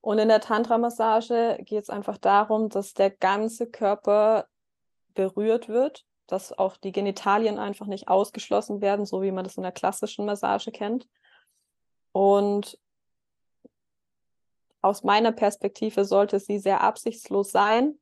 Und 0.00 0.18
in 0.18 0.28
der 0.28 0.40
Tantra-Massage 0.40 1.58
geht 1.60 1.84
es 1.84 1.90
einfach 1.90 2.18
darum, 2.18 2.68
dass 2.68 2.92
der 2.92 3.10
ganze 3.10 3.70
Körper 3.70 4.46
berührt 5.14 5.68
wird, 5.68 6.04
dass 6.26 6.56
auch 6.58 6.76
die 6.76 6.90
Genitalien 6.90 7.58
einfach 7.58 7.86
nicht 7.86 8.08
ausgeschlossen 8.08 8.80
werden, 8.80 9.06
so 9.06 9.22
wie 9.22 9.30
man 9.30 9.44
das 9.44 9.56
in 9.56 9.62
der 9.62 9.70
klassischen 9.70 10.26
Massage 10.26 10.72
kennt. 10.72 11.06
Und 12.10 12.78
aus 14.80 15.04
meiner 15.04 15.30
Perspektive 15.30 16.04
sollte 16.04 16.40
sie 16.40 16.58
sehr 16.58 16.80
absichtslos 16.80 17.52
sein, 17.52 17.96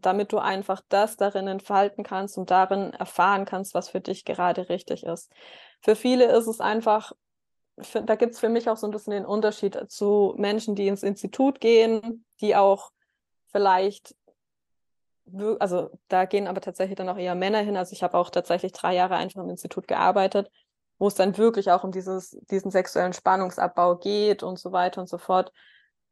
damit 0.00 0.32
du 0.32 0.38
einfach 0.38 0.80
das 0.88 1.16
darin 1.16 1.48
entfalten 1.48 2.04
kannst 2.04 2.38
und 2.38 2.50
darin 2.50 2.92
erfahren 2.92 3.44
kannst, 3.44 3.74
was 3.74 3.88
für 3.88 4.00
dich 4.00 4.24
gerade 4.24 4.68
richtig 4.68 5.04
ist. 5.04 5.32
Für 5.80 5.96
viele 5.96 6.26
ist 6.26 6.46
es 6.46 6.60
einfach, 6.60 7.12
da 7.76 8.14
gibt 8.14 8.34
es 8.34 8.40
für 8.40 8.48
mich 8.48 8.68
auch 8.68 8.76
so 8.76 8.86
ein 8.86 8.92
bisschen 8.92 9.12
den 9.12 9.26
Unterschied 9.26 9.78
zu 9.90 10.34
Menschen, 10.36 10.74
die 10.74 10.88
ins 10.88 11.02
Institut 11.02 11.60
gehen, 11.60 12.24
die 12.40 12.54
auch 12.56 12.90
vielleicht, 13.50 14.14
also 15.58 15.90
da 16.08 16.24
gehen 16.24 16.46
aber 16.46 16.60
tatsächlich 16.60 16.96
dann 16.96 17.08
auch 17.08 17.18
eher 17.18 17.34
Männer 17.34 17.60
hin. 17.60 17.76
Also 17.76 17.92
ich 17.92 18.02
habe 18.02 18.16
auch 18.16 18.30
tatsächlich 18.30 18.72
drei 18.72 18.94
Jahre 18.94 19.16
einfach 19.16 19.42
im 19.42 19.50
Institut 19.50 19.88
gearbeitet, 19.88 20.50
wo 20.98 21.08
es 21.08 21.14
dann 21.14 21.36
wirklich 21.36 21.70
auch 21.70 21.84
um 21.84 21.92
dieses, 21.92 22.38
diesen 22.50 22.70
sexuellen 22.70 23.12
Spannungsabbau 23.12 23.96
geht 23.96 24.42
und 24.42 24.58
so 24.58 24.72
weiter 24.72 25.00
und 25.00 25.08
so 25.08 25.18
fort. 25.18 25.52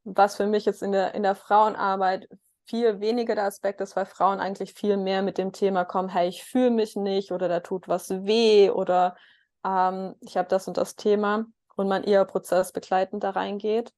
Was 0.04 0.37
für 0.37 0.46
mich 0.46 0.64
jetzt 0.64 0.82
in 0.82 0.92
der, 0.92 1.14
in 1.14 1.22
der 1.22 1.34
Frauenarbeit 1.34 2.28
viel 2.67 3.00
weniger 3.00 3.35
der 3.35 3.45
Aspekt 3.45 3.81
ist, 3.81 3.97
weil 3.97 4.07
Frauen 4.07 4.40
eigentlich 4.40 4.75
viel 4.75 4.97
mehr 4.97 5.23
mit 5.23 5.38
dem 5.38 5.52
Thema 5.52 5.85
kommen, 5.85 6.09
hey, 6.09 6.29
ich 6.29 6.45
fühle 6.45 6.71
mich 6.71 6.97
nicht 6.97 7.33
oder 7.33 7.49
da 7.49 7.61
tut 7.61 7.88
was 7.88 8.11
weh 8.11 8.71
oder 8.71 9.17
ähm, 9.64 10.14
ich 10.21 10.37
habe 10.37 10.49
das 10.49 10.69
und 10.69 10.76
das 10.76 10.97
Thema 10.97 11.47
und 11.76 11.88
man 11.88 12.05
eher 12.05 12.25
prozessbegleitend 12.25 13.25
da 13.25 13.31
reingeht. 13.31 13.93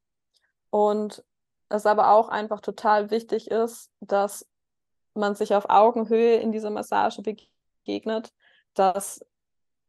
Und 0.71 1.25
es 1.69 1.87
aber 1.87 2.13
auch 2.13 2.29
einfach 2.29 2.61
total 2.61 3.11
wichtig 3.11 3.51
ist, 3.51 3.91
dass 4.01 4.49
man 5.15 5.35
sich 5.35 5.55
auf 5.55 5.69
Augenhöhe 5.69 6.37
in 6.37 6.53
dieser 6.53 6.71
Massage 6.71 7.23
begegnet, 7.23 8.33
dass 8.75 9.25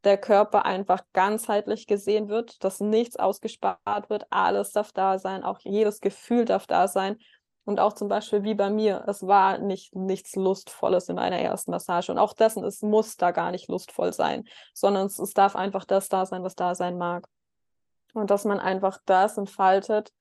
der 0.04 0.18
Körper 0.18 0.64
einfach 0.66 1.02
ganzheitlich 1.12 1.86
gesehen 1.86 2.28
wird, 2.28 2.62
dass 2.62 2.80
nichts 2.80 3.16
ausgespart 3.16 4.10
wird, 4.10 4.26
alles 4.30 4.72
darf 4.72 4.92
da 4.92 5.18
sein, 5.18 5.44
auch 5.44 5.60
jedes 5.60 6.00
Gefühl 6.00 6.44
darf 6.44 6.66
da 6.66 6.88
sein. 6.88 7.18
Und 7.64 7.80
auch 7.80 7.94
zum 7.94 8.08
Beispiel 8.08 8.42
wie 8.42 8.54
bei 8.54 8.70
mir, 8.70 9.04
es 9.06 9.26
war 9.26 9.58
nicht 9.58 9.94
nichts 9.96 10.36
Lustvolles 10.36 11.08
in 11.08 11.16
meiner 11.16 11.38
ersten 11.38 11.70
Massage. 11.70 12.12
Und 12.12 12.18
auch 12.18 12.34
dessen, 12.34 12.62
es 12.64 12.82
muss 12.82 13.16
da 13.16 13.30
gar 13.30 13.50
nicht 13.50 13.68
lustvoll 13.68 14.12
sein, 14.12 14.44
sondern 14.74 15.06
es, 15.06 15.18
es 15.18 15.32
darf 15.32 15.56
einfach 15.56 15.84
das 15.84 16.08
da 16.08 16.26
sein, 16.26 16.42
was 16.42 16.54
da 16.54 16.74
sein 16.74 16.98
mag. 16.98 17.26
Und 18.12 18.30
dass 18.30 18.44
man 18.44 18.60
einfach 18.60 18.98
das 19.06 19.38
entfaltet, 19.38 20.12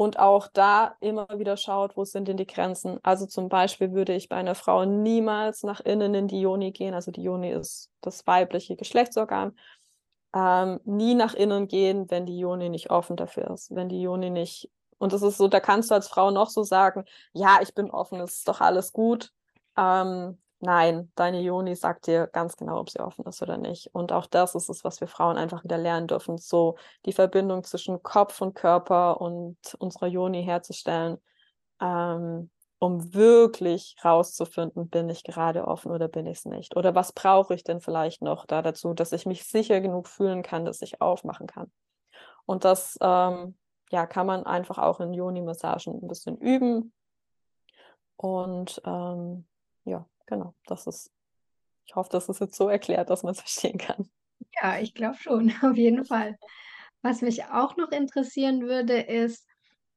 und 0.00 0.18
auch 0.18 0.48
da 0.48 0.96
immer 1.00 1.26
wieder 1.36 1.58
schaut, 1.58 1.94
wo 1.94 2.06
sind 2.06 2.26
denn 2.26 2.38
die 2.38 2.46
Grenzen. 2.46 2.98
Also 3.02 3.26
zum 3.26 3.50
Beispiel 3.50 3.92
würde 3.92 4.14
ich 4.14 4.30
bei 4.30 4.36
einer 4.36 4.54
Frau 4.54 4.86
niemals 4.86 5.62
nach 5.62 5.80
innen 5.80 6.14
in 6.14 6.26
die 6.26 6.40
Joni 6.40 6.72
gehen. 6.72 6.94
Also 6.94 7.10
die 7.10 7.22
Joni 7.22 7.50
ist 7.50 7.90
das 8.00 8.26
weibliche 8.26 8.76
Geschlechtsorgan. 8.76 9.54
Ähm, 10.34 10.80
nie 10.86 11.14
nach 11.14 11.34
innen 11.34 11.68
gehen, 11.68 12.10
wenn 12.10 12.24
die 12.24 12.38
Joni 12.38 12.70
nicht 12.70 12.88
offen 12.88 13.16
dafür 13.16 13.50
ist. 13.50 13.74
Wenn 13.74 13.90
die 13.90 14.00
Joni 14.00 14.30
nicht. 14.30 14.70
Und 15.00 15.12
das 15.12 15.22
ist 15.22 15.38
so, 15.38 15.48
da 15.48 15.58
kannst 15.58 15.90
du 15.90 15.94
als 15.94 16.06
Frau 16.06 16.30
noch 16.30 16.50
so 16.50 16.62
sagen, 16.62 17.04
ja, 17.32 17.58
ich 17.62 17.74
bin 17.74 17.90
offen, 17.90 18.20
es 18.20 18.36
ist 18.38 18.48
doch 18.48 18.60
alles 18.60 18.92
gut. 18.92 19.32
Ähm, 19.76 20.38
Nein, 20.62 21.10
deine 21.14 21.40
Joni 21.40 21.74
sagt 21.74 22.06
dir 22.06 22.26
ganz 22.26 22.54
genau, 22.54 22.80
ob 22.80 22.90
sie 22.90 23.00
offen 23.00 23.24
ist 23.24 23.40
oder 23.40 23.56
nicht. 23.56 23.88
Und 23.94 24.12
auch 24.12 24.26
das 24.26 24.54
ist 24.54 24.68
es, 24.68 24.84
was 24.84 25.00
wir 25.00 25.08
Frauen 25.08 25.38
einfach 25.38 25.64
wieder 25.64 25.78
lernen 25.78 26.06
dürfen, 26.06 26.36
so 26.36 26.76
die 27.06 27.14
Verbindung 27.14 27.64
zwischen 27.64 28.02
Kopf 28.02 28.42
und 28.42 28.54
Körper 28.54 29.22
und 29.22 29.56
unserer 29.78 30.06
Joni 30.06 30.44
herzustellen, 30.44 31.16
ähm, 31.80 32.50
um 32.78 33.14
wirklich 33.14 33.96
rauszufinden, 34.04 34.90
bin 34.90 35.08
ich 35.08 35.24
gerade 35.24 35.66
offen 35.66 35.92
oder 35.92 36.08
bin 36.08 36.26
ich 36.26 36.38
es 36.38 36.44
nicht? 36.44 36.76
Oder 36.76 36.94
was 36.94 37.12
brauche 37.12 37.54
ich 37.54 37.64
denn 37.64 37.80
vielleicht 37.80 38.20
noch 38.20 38.44
da 38.44 38.60
dazu, 38.60 38.92
dass 38.92 39.12
ich 39.12 39.24
mich 39.24 39.44
sicher 39.44 39.80
genug 39.80 40.08
fühlen 40.08 40.42
kann, 40.42 40.66
dass 40.66 40.82
ich 40.82 41.00
aufmachen 41.00 41.46
kann? 41.46 41.72
Und 42.44 42.64
das 42.66 42.98
ähm, 43.00 43.56
ja, 43.90 44.06
kann 44.06 44.26
man 44.26 44.44
einfach 44.46 44.78
auch 44.78 45.00
in 45.00 45.12
Joni-Massagen 45.12 46.00
ein 46.02 46.08
bisschen 46.08 46.38
üben. 46.38 46.92
Und 48.16 48.80
ähm, 48.84 49.46
ja, 49.84 50.06
genau, 50.26 50.54
das 50.66 50.86
ist, 50.86 51.10
ich 51.86 51.96
hoffe, 51.96 52.10
das 52.12 52.28
ist 52.28 52.40
jetzt 52.40 52.56
so 52.56 52.68
erklärt, 52.68 53.10
dass 53.10 53.22
man 53.22 53.32
es 53.32 53.40
verstehen 53.40 53.78
kann. 53.78 54.10
Ja, 54.62 54.78
ich 54.78 54.94
glaube 54.94 55.16
schon, 55.18 55.52
auf 55.62 55.76
jeden 55.76 56.04
Fall. 56.04 56.38
Was 57.02 57.22
mich 57.22 57.44
auch 57.46 57.76
noch 57.76 57.90
interessieren 57.90 58.62
würde, 58.62 59.00
ist, 59.00 59.46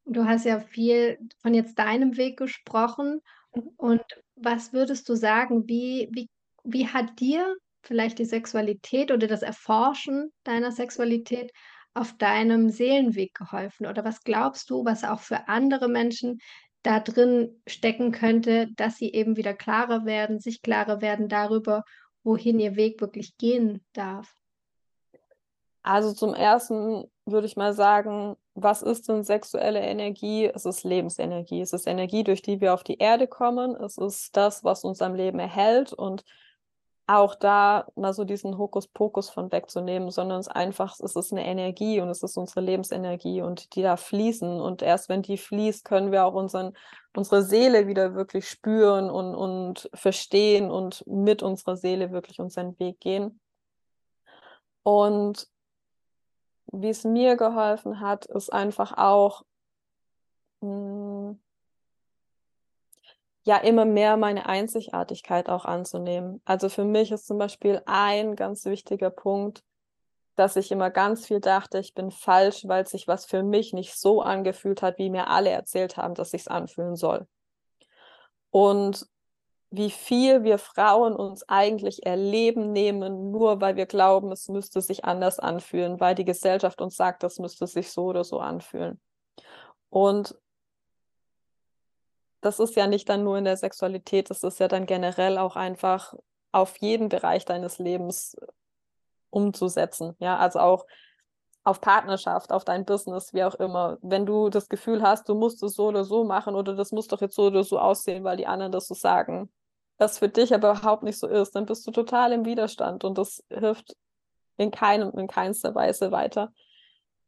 du 0.05 0.25
hast 0.25 0.45
ja 0.45 0.59
viel 0.59 1.19
von 1.41 1.53
jetzt 1.53 1.77
deinem 1.77 2.17
Weg 2.17 2.37
gesprochen. 2.37 3.21
Mhm. 3.53 3.69
Und 3.77 4.03
was 4.35 4.73
würdest 4.73 5.07
du 5.09 5.15
sagen, 5.15 5.67
wie, 5.67 6.09
wie, 6.11 6.29
wie 6.63 6.87
hat 6.87 7.19
dir 7.19 7.55
vielleicht 7.83 8.17
die 8.19 8.25
Sexualität 8.25 9.11
oder 9.11 9.27
das 9.27 9.41
Erforschen 9.41 10.31
deiner 10.43 10.71
Sexualität 10.71 11.51
auf 11.93 12.17
deinem 12.17 12.69
Seelenweg 12.69 13.33
geholfen? 13.33 13.85
Oder 13.85 14.03
was 14.03 14.21
glaubst 14.23 14.69
du, 14.69 14.85
was 14.85 15.03
auch 15.03 15.19
für 15.19 15.47
andere 15.47 15.87
Menschen 15.87 16.39
da 16.81 16.99
drin 16.99 17.61
stecken 17.65 18.11
könnte, 18.11 18.67
dass 18.75 18.97
sie 18.97 19.11
eben 19.13 19.37
wieder 19.37 19.53
klarer 19.53 20.05
werden, 20.05 20.39
sich 20.39 20.61
klarer 20.61 21.01
werden 21.01 21.29
darüber, 21.29 21.83
wohin 22.23 22.59
ihr 22.59 22.75
Weg 22.75 22.99
wirklich 23.01 23.37
gehen 23.37 23.83
darf? 23.93 24.33
Also 25.81 26.13
zum 26.13 26.33
ersten 26.33 27.05
würde 27.25 27.47
ich 27.47 27.57
mal 27.57 27.73
sagen, 27.73 28.35
was 28.53 28.81
ist 28.81 29.09
denn 29.09 29.23
sexuelle 29.23 29.81
Energie? 29.81 30.45
Es 30.53 30.65
ist 30.65 30.83
Lebensenergie. 30.83 31.61
Es 31.61 31.73
ist 31.73 31.87
Energie, 31.87 32.23
durch 32.23 32.41
die 32.41 32.61
wir 32.61 32.73
auf 32.73 32.83
die 32.83 32.97
Erde 32.97 33.27
kommen. 33.27 33.75
Es 33.75 33.97
ist 33.97 34.35
das, 34.35 34.63
was 34.63 34.83
uns 34.83 35.01
am 35.01 35.15
Leben 35.15 35.39
erhält 35.39 35.91
und 35.91 36.23
auch 37.05 37.35
da 37.35 37.87
mal 37.95 38.13
so 38.13 38.23
diesen 38.23 38.57
Hokuspokus 38.57 39.29
von 39.29 39.51
wegzunehmen, 39.51 40.09
sondern 40.09 40.39
es 40.39 40.47
einfach, 40.47 40.97
es 40.99 41.15
ist 41.15 41.33
eine 41.33 41.45
Energie 41.45 41.99
und 41.99 42.09
es 42.09 42.23
ist 42.23 42.37
unsere 42.37 42.61
Lebensenergie 42.61 43.41
und 43.41 43.75
die 43.75 43.81
da 43.81 43.97
fließen. 43.97 44.61
Und 44.61 44.81
erst 44.81 45.09
wenn 45.09 45.21
die 45.21 45.37
fließt, 45.37 45.83
können 45.83 46.11
wir 46.11 46.25
auch 46.25 46.33
unseren, 46.33 46.73
unsere 47.15 47.43
Seele 47.43 47.87
wieder 47.87 48.15
wirklich 48.15 48.47
spüren 48.47 49.09
und, 49.09 49.35
und 49.35 49.89
verstehen 49.93 50.71
und 50.71 51.03
mit 51.05 51.43
unserer 51.43 51.75
Seele 51.75 52.11
wirklich 52.11 52.39
unseren 52.39 52.79
Weg 52.79 52.99
gehen. 53.01 53.39
Und 54.83 55.47
wie 56.71 56.89
es 56.89 57.03
mir 57.03 57.35
geholfen 57.35 57.99
hat, 57.99 58.25
ist 58.25 58.51
einfach 58.51 58.97
auch, 58.97 59.43
mh, 60.61 61.29
hm, 61.31 61.42
ja 63.43 63.57
immer 63.57 63.85
mehr 63.85 64.17
meine 64.17 64.45
Einzigartigkeit 64.47 65.49
auch 65.49 65.65
anzunehmen. 65.65 66.41
Also 66.45 66.69
für 66.69 66.85
mich 66.85 67.11
ist 67.11 67.27
zum 67.27 67.37
Beispiel 67.37 67.81
ein 67.85 68.35
ganz 68.35 68.65
wichtiger 68.65 69.09
Punkt, 69.09 69.63
dass 70.35 70.55
ich 70.55 70.71
immer 70.71 70.89
ganz 70.89 71.27
viel 71.27 71.39
dachte, 71.39 71.77
ich 71.79 71.93
bin 71.93 72.09
falsch, 72.09 72.67
weil 72.67 72.87
sich 72.87 73.07
was 73.07 73.25
für 73.25 73.43
mich 73.43 73.73
nicht 73.73 73.95
so 73.95 74.21
angefühlt 74.21 74.81
hat, 74.81 74.97
wie 74.97 75.09
mir 75.09 75.27
alle 75.27 75.49
erzählt 75.49 75.97
haben, 75.97 76.15
dass 76.15 76.33
ich 76.33 76.41
es 76.41 76.47
anfühlen 76.47 76.95
soll. 76.95 77.27
Und 78.49 79.07
wie 79.69 79.89
viel 79.89 80.43
wir 80.43 80.59
Frauen 80.59 81.15
uns 81.15 81.47
eigentlich 81.49 82.05
erleben 82.05 82.71
nehmen, 82.71 83.31
nur 83.31 83.59
weil 83.59 83.75
wir 83.75 83.87
glauben, 83.87 84.31
es 84.31 84.47
müsste 84.47 84.81
sich 84.81 85.03
anders 85.03 85.39
anfühlen, 85.39 85.99
weil 85.99 86.13
die 86.13 86.25
Gesellschaft 86.25 86.79
uns 86.79 86.95
sagt, 86.95 87.23
das 87.23 87.39
müsste 87.39 87.65
sich 87.65 87.91
so 87.91 88.05
oder 88.05 88.23
so 88.23 88.39
anfühlen. 88.39 89.01
Und 89.89 90.35
das 92.43 92.59
ist 92.59 92.75
ja 92.75 92.87
nicht 92.87 93.09
dann 93.09 93.23
nur 93.23 93.37
in 93.37 93.45
der 93.45 93.57
Sexualität, 93.57 94.29
das 94.29 94.43
ist 94.43 94.59
ja 94.59 94.67
dann 94.67 94.85
generell 94.85 95.37
auch 95.37 95.55
einfach 95.55 96.13
auf 96.51 96.77
jeden 96.77 97.09
Bereich 97.09 97.45
deines 97.45 97.79
Lebens 97.79 98.37
umzusetzen. 99.29 100.15
Ja, 100.19 100.37
also 100.37 100.59
auch 100.59 100.85
auf 101.63 101.79
Partnerschaft, 101.79 102.51
auf 102.51 102.65
dein 102.65 102.85
Business, 102.85 103.33
wie 103.33 103.43
auch 103.43 103.55
immer. 103.55 103.97
Wenn 104.01 104.25
du 104.25 104.49
das 104.49 104.67
Gefühl 104.67 105.01
hast, 105.01 105.29
du 105.29 105.35
musst 105.35 105.63
es 105.63 105.75
so 105.75 105.87
oder 105.87 106.03
so 106.03 106.25
machen 106.25 106.55
oder 106.55 106.75
das 106.75 106.91
muss 106.91 107.07
doch 107.07 107.21
jetzt 107.21 107.35
so 107.35 107.43
oder 107.43 107.63
so 107.63 107.79
aussehen, 107.79 108.23
weil 108.25 108.37
die 108.37 108.47
anderen 108.47 108.73
das 108.73 108.87
so 108.87 108.93
sagen, 108.93 109.51
das 109.97 110.19
für 110.19 110.27
dich 110.27 110.53
aber 110.53 110.71
überhaupt 110.71 111.03
nicht 111.03 111.17
so 111.17 111.27
ist, 111.27 111.55
dann 111.55 111.65
bist 111.65 111.87
du 111.87 111.91
total 111.91 112.33
im 112.33 112.45
Widerstand 112.45 113.05
und 113.05 113.17
das 113.17 113.43
hilft 113.49 113.95
in 114.57 114.71
keinem, 114.71 115.11
in 115.17 115.27
keinster 115.27 115.73
Weise 115.73 116.11
weiter. 116.11 116.51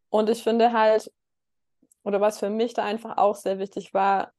Und 0.10 0.30
ich 0.30 0.44
finde 0.44 0.74
halt, 0.74 1.12
oder 2.04 2.20
was 2.22 2.40
für 2.40 2.50
mich 2.50 2.74
da 2.74 2.84
einfach 2.84 3.18
auch 3.18 3.36
sehr 3.36 3.58
wichtig 3.58 3.94
war, 3.94 4.32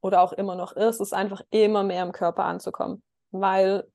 oder 0.00 0.22
auch 0.22 0.32
immer 0.32 0.54
noch 0.54 0.72
ist, 0.72 1.00
ist 1.00 1.14
einfach 1.14 1.42
immer 1.50 1.82
mehr 1.82 2.02
im 2.02 2.12
Körper 2.12 2.44
anzukommen. 2.44 3.02
Weil 3.30 3.86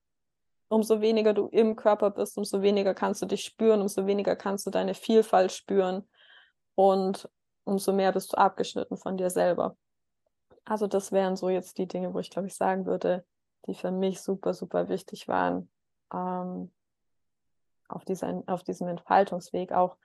umso 0.68 1.00
weniger 1.00 1.32
du 1.34 1.46
im 1.48 1.76
Körper 1.76 2.10
bist, 2.10 2.36
umso 2.36 2.62
weniger 2.62 2.94
kannst 2.94 3.22
du 3.22 3.26
dich 3.26 3.44
spüren, 3.44 3.80
umso 3.80 4.06
weniger 4.06 4.36
kannst 4.36 4.66
du 4.66 4.70
deine 4.70 4.94
Vielfalt 4.94 5.52
spüren 5.52 6.08
und 6.74 7.28
umso 7.64 7.92
mehr 7.92 8.12
bist 8.12 8.32
du 8.32 8.36
abgeschnitten 8.36 8.96
von 8.96 9.16
dir 9.16 9.30
selber. 9.30 9.76
Also 10.64 10.86
das 10.86 11.12
wären 11.12 11.36
so 11.36 11.48
jetzt 11.48 11.78
die 11.78 11.86
Dinge, 11.86 12.12
wo 12.14 12.18
ich 12.18 12.30
glaube 12.30 12.48
ich 12.48 12.54
sagen 12.54 12.86
würde, 12.86 13.24
die 13.66 13.74
für 13.74 13.90
mich 13.90 14.20
super, 14.20 14.54
super 14.54 14.88
wichtig 14.88 15.28
waren 15.28 15.70
ähm, 16.12 16.70
auf, 17.88 18.04
dieser, 18.04 18.42
auf 18.46 18.62
diesem 18.62 18.88
Entfaltungsweg 18.88 19.72
auch. 19.72 19.96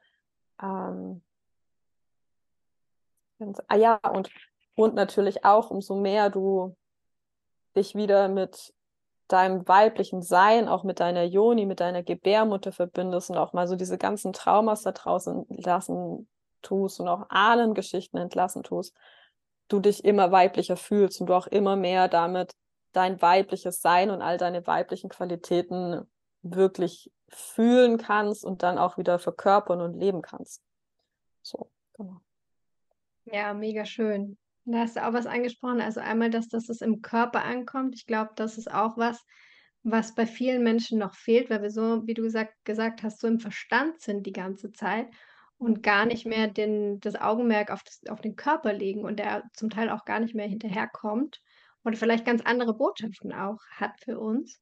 Ähm, 0.62 1.22
ah 3.68 3.75
ja, 3.75 3.96
und 3.96 4.29
und 4.79 4.95
natürlich 4.95 5.43
auch, 5.43 5.71
umso 5.71 5.98
mehr 5.98 6.29
du 6.29 6.74
dich 7.75 7.95
wieder 7.95 8.29
mit 8.29 8.74
deinem 9.27 9.67
weiblichen 9.67 10.21
Sein, 10.21 10.69
auch 10.69 10.86
mit 10.86 11.01
deiner 11.01 11.24
Joni, 11.24 11.65
mit 11.65 11.81
deiner 11.81 12.01
Gebärmutter 12.01 12.71
verbindest 12.71 13.29
und 13.29 13.36
auch 13.36 13.51
mal 13.51 13.67
so 13.67 13.75
diese 13.75 13.98
ganzen 13.98 14.31
Traumas 14.31 14.83
da 14.83 14.93
draußen 14.93 15.45
lassen 15.50 16.29
tust 16.62 17.01
und 17.01 17.09
auch 17.09 17.25
Ahnengeschichten 17.27 18.17
entlassen 18.21 18.63
tust, 18.63 18.95
du 19.67 19.81
dich 19.81 20.05
immer 20.05 20.31
weiblicher 20.31 20.77
fühlst 20.77 21.19
und 21.19 21.27
du 21.27 21.33
auch 21.33 21.48
immer 21.48 21.75
mehr 21.75 22.07
damit 22.07 22.55
dein 22.93 23.21
weibliches 23.21 23.81
Sein 23.81 24.09
und 24.09 24.21
all 24.21 24.38
deine 24.38 24.65
weiblichen 24.65 25.09
Qualitäten 25.09 26.09
wirklich 26.41 27.12
fühlen 27.27 27.98
kannst 27.98 28.45
und 28.45 28.63
dann 28.63 28.77
auch 28.77 28.98
wieder 28.98 29.19
verkörpern 29.19 29.81
und 29.81 30.00
leben 30.00 30.21
kannst. 30.21 30.62
So, 31.41 31.69
genau. 31.98 32.21
Ja, 33.25 33.53
mega 33.53 33.83
schön. 33.83 34.38
Da 34.71 34.79
hast 34.79 34.95
du 34.95 35.05
auch 35.05 35.13
was 35.13 35.25
angesprochen. 35.25 35.81
Also 35.81 35.99
einmal, 35.99 36.29
dass, 36.29 36.47
dass 36.47 36.69
es 36.69 36.81
im 36.81 37.01
Körper 37.01 37.43
ankommt. 37.43 37.95
Ich 37.95 38.05
glaube, 38.05 38.31
das 38.35 38.57
ist 38.57 38.71
auch 38.71 38.97
was, 38.97 39.23
was 39.83 40.13
bei 40.15 40.25
vielen 40.25 40.63
Menschen 40.63 40.99
noch 40.99 41.15
fehlt, 41.15 41.49
weil 41.49 41.61
wir 41.61 41.71
so, 41.71 42.05
wie 42.05 42.13
du 42.13 42.21
gesagt, 42.21 42.53
gesagt 42.65 43.03
hast, 43.03 43.19
so 43.19 43.27
im 43.27 43.39
Verstand 43.39 44.01
sind 44.01 44.25
die 44.25 44.31
ganze 44.33 44.71
Zeit 44.71 45.07
und 45.57 45.83
gar 45.83 46.05
nicht 46.05 46.25
mehr 46.25 46.47
den, 46.47 46.99
das 46.99 47.15
Augenmerk 47.15 47.71
auf, 47.71 47.81
das, 47.83 48.01
auf 48.09 48.21
den 48.21 48.35
Körper 48.35 48.73
legen 48.73 49.03
und 49.05 49.17
der 49.19 49.43
zum 49.53 49.69
Teil 49.69 49.89
auch 49.89 50.05
gar 50.05 50.19
nicht 50.19 50.35
mehr 50.35 50.47
hinterherkommt 50.47 51.39
oder 51.83 51.97
vielleicht 51.97 52.25
ganz 52.25 52.41
andere 52.43 52.75
Botschaften 52.77 53.33
auch 53.33 53.59
hat 53.71 53.99
für 54.03 54.19
uns. 54.19 54.61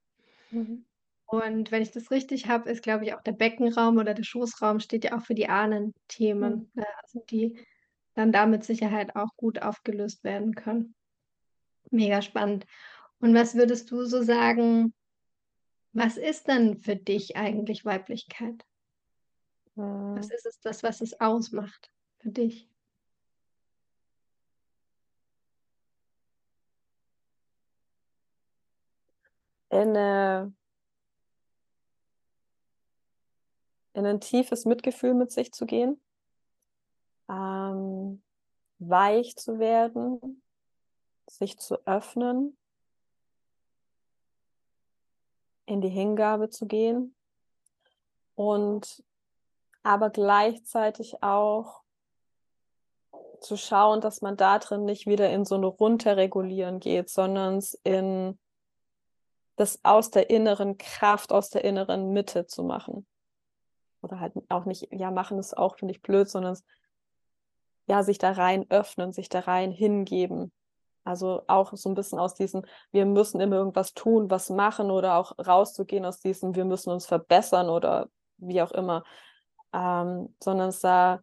Mhm. 0.51 0.85
Und 1.25 1.71
wenn 1.71 1.81
ich 1.81 1.91
das 1.91 2.09
richtig 2.11 2.47
habe, 2.47 2.69
ist, 2.69 2.83
glaube 2.83 3.03
ich, 3.05 3.13
auch 3.13 3.21
der 3.21 3.33
Beckenraum 3.33 3.97
oder 3.97 4.13
der 4.13 4.23
Schoßraum 4.23 4.79
steht 4.79 5.03
ja 5.03 5.17
auch 5.17 5.21
für 5.21 5.35
die 5.35 5.49
Ahnenthemen, 5.49 6.65
Mhm. 6.65 6.71
ne, 6.73 6.85
also 7.03 7.19
die 7.29 7.59
dann 8.17 8.33
da 8.33 8.45
mit 8.47 8.65
Sicherheit 8.65 9.15
auch 9.15 9.29
gut 9.37 9.61
aufgelöst 9.63 10.23
werden 10.25 10.55
können. 10.55 10.95
Mega 11.91 12.21
spannend. 12.21 12.65
Und 13.19 13.35
was 13.35 13.55
würdest 13.55 13.91
du 13.91 14.05
so 14.05 14.23
sagen, 14.23 14.93
was 15.93 16.15
ist 16.17 16.47
denn 16.47 16.77
für 16.77 16.95
dich 16.95 17.35
eigentlich 17.35 17.83
Weiblichkeit? 17.85 18.63
Was 20.15 20.29
Mhm. 20.29 20.31
ist 20.31 20.45
es 20.45 20.59
das, 20.61 20.83
was 20.83 21.01
es 21.01 21.19
ausmacht 21.21 21.91
für 22.19 22.29
dich? 22.31 22.67
In 29.71 29.91
'ne 29.93 30.51
in 33.95 34.03
'nen 34.03 34.19
tiefes 34.19 34.65
Mitgefühl 34.65 35.13
mit 35.13 35.31
sich 35.31 35.51
zu 35.53 35.65
gehen. 35.65 35.99
Ähm, 37.29 38.21
weich 38.79 39.35
zu 39.35 39.59
werden, 39.59 40.41
sich 41.29 41.57
zu 41.59 41.75
öffnen. 41.85 42.57
In 45.69 45.81
die 45.81 45.89
Hingabe 45.89 46.49
zu 46.49 46.65
gehen. 46.65 47.13
Und 48.35 49.03
aber 49.83 50.09
gleichzeitig 50.09 51.21
auch 51.21 51.81
zu 53.41 53.57
schauen, 53.57 53.99
dass 53.99 54.21
man 54.21 54.37
da 54.37 54.59
drin 54.59 54.85
nicht 54.85 55.07
wieder 55.07 55.29
in 55.29 55.43
so 55.43 55.57
'ne 55.57 55.67
Runterregulieren 55.67 56.79
geht, 56.79 57.09
sondern's 57.09 57.77
in 57.83 58.39
das 59.57 59.83
aus 59.83 60.11
der 60.11 60.29
inneren 60.29 60.77
Kraft, 60.77 61.31
aus 61.33 61.49
der 61.49 61.63
inneren 61.65 62.13
Mitte 62.13 62.45
zu 62.45 62.63
machen. 62.63 63.05
Oder 64.01 64.19
halt 64.19 64.33
auch 64.49 64.65
nicht 64.65 64.87
ja, 64.91 65.11
machen 65.11 65.39
ist 65.39 65.57
auch, 65.57 65.77
finde 65.77 65.93
ich, 65.93 66.01
blöd, 66.01 66.29
sondern 66.29 66.53
s 66.53 66.63
ja, 67.87 68.03
sich 68.03 68.17
da 68.19 68.31
rein 68.31 68.65
öffnen, 68.69 69.13
sich 69.13 69.29
da 69.29 69.39
rein 69.41 69.71
hingeben. 69.71 70.51
Also, 71.05 71.43
auch 71.47 71.73
so 71.75 71.89
'n 71.89 71.95
bisschen 71.95 72.19
aus 72.19 72.35
diesem: 72.35 72.63
„Wir 72.91 73.05
müssen 73.05 73.41
immer 73.41 73.57
irgendwas 73.57 73.93
tun, 73.93 74.29
was 74.31 74.49
machen“, 74.51 74.91
oder 74.91 75.17
auch 75.17 75.33
rauszugehen 75.39 76.05
aus 76.05 76.19
diesem: 76.21 76.55
„Wir 76.55 76.65
müssen 76.65 76.91
uns 76.91 77.05
verbessern“, 77.07 77.69
oder 77.69 78.09
wie 78.37 78.61
auch 78.61 78.71
immer. 78.73 79.03
Ähm, 79.73 80.35
sondern 80.43 80.69
es 80.69 80.81
da 80.81 81.21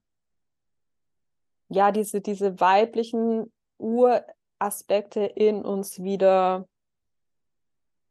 ja, 1.70 1.92
diese 1.92 2.20
diese 2.20 2.60
weiblichen 2.60 3.52
Uraspekte 3.78 5.20
in 5.24 5.64
uns 5.64 6.02
wieder 6.02 6.66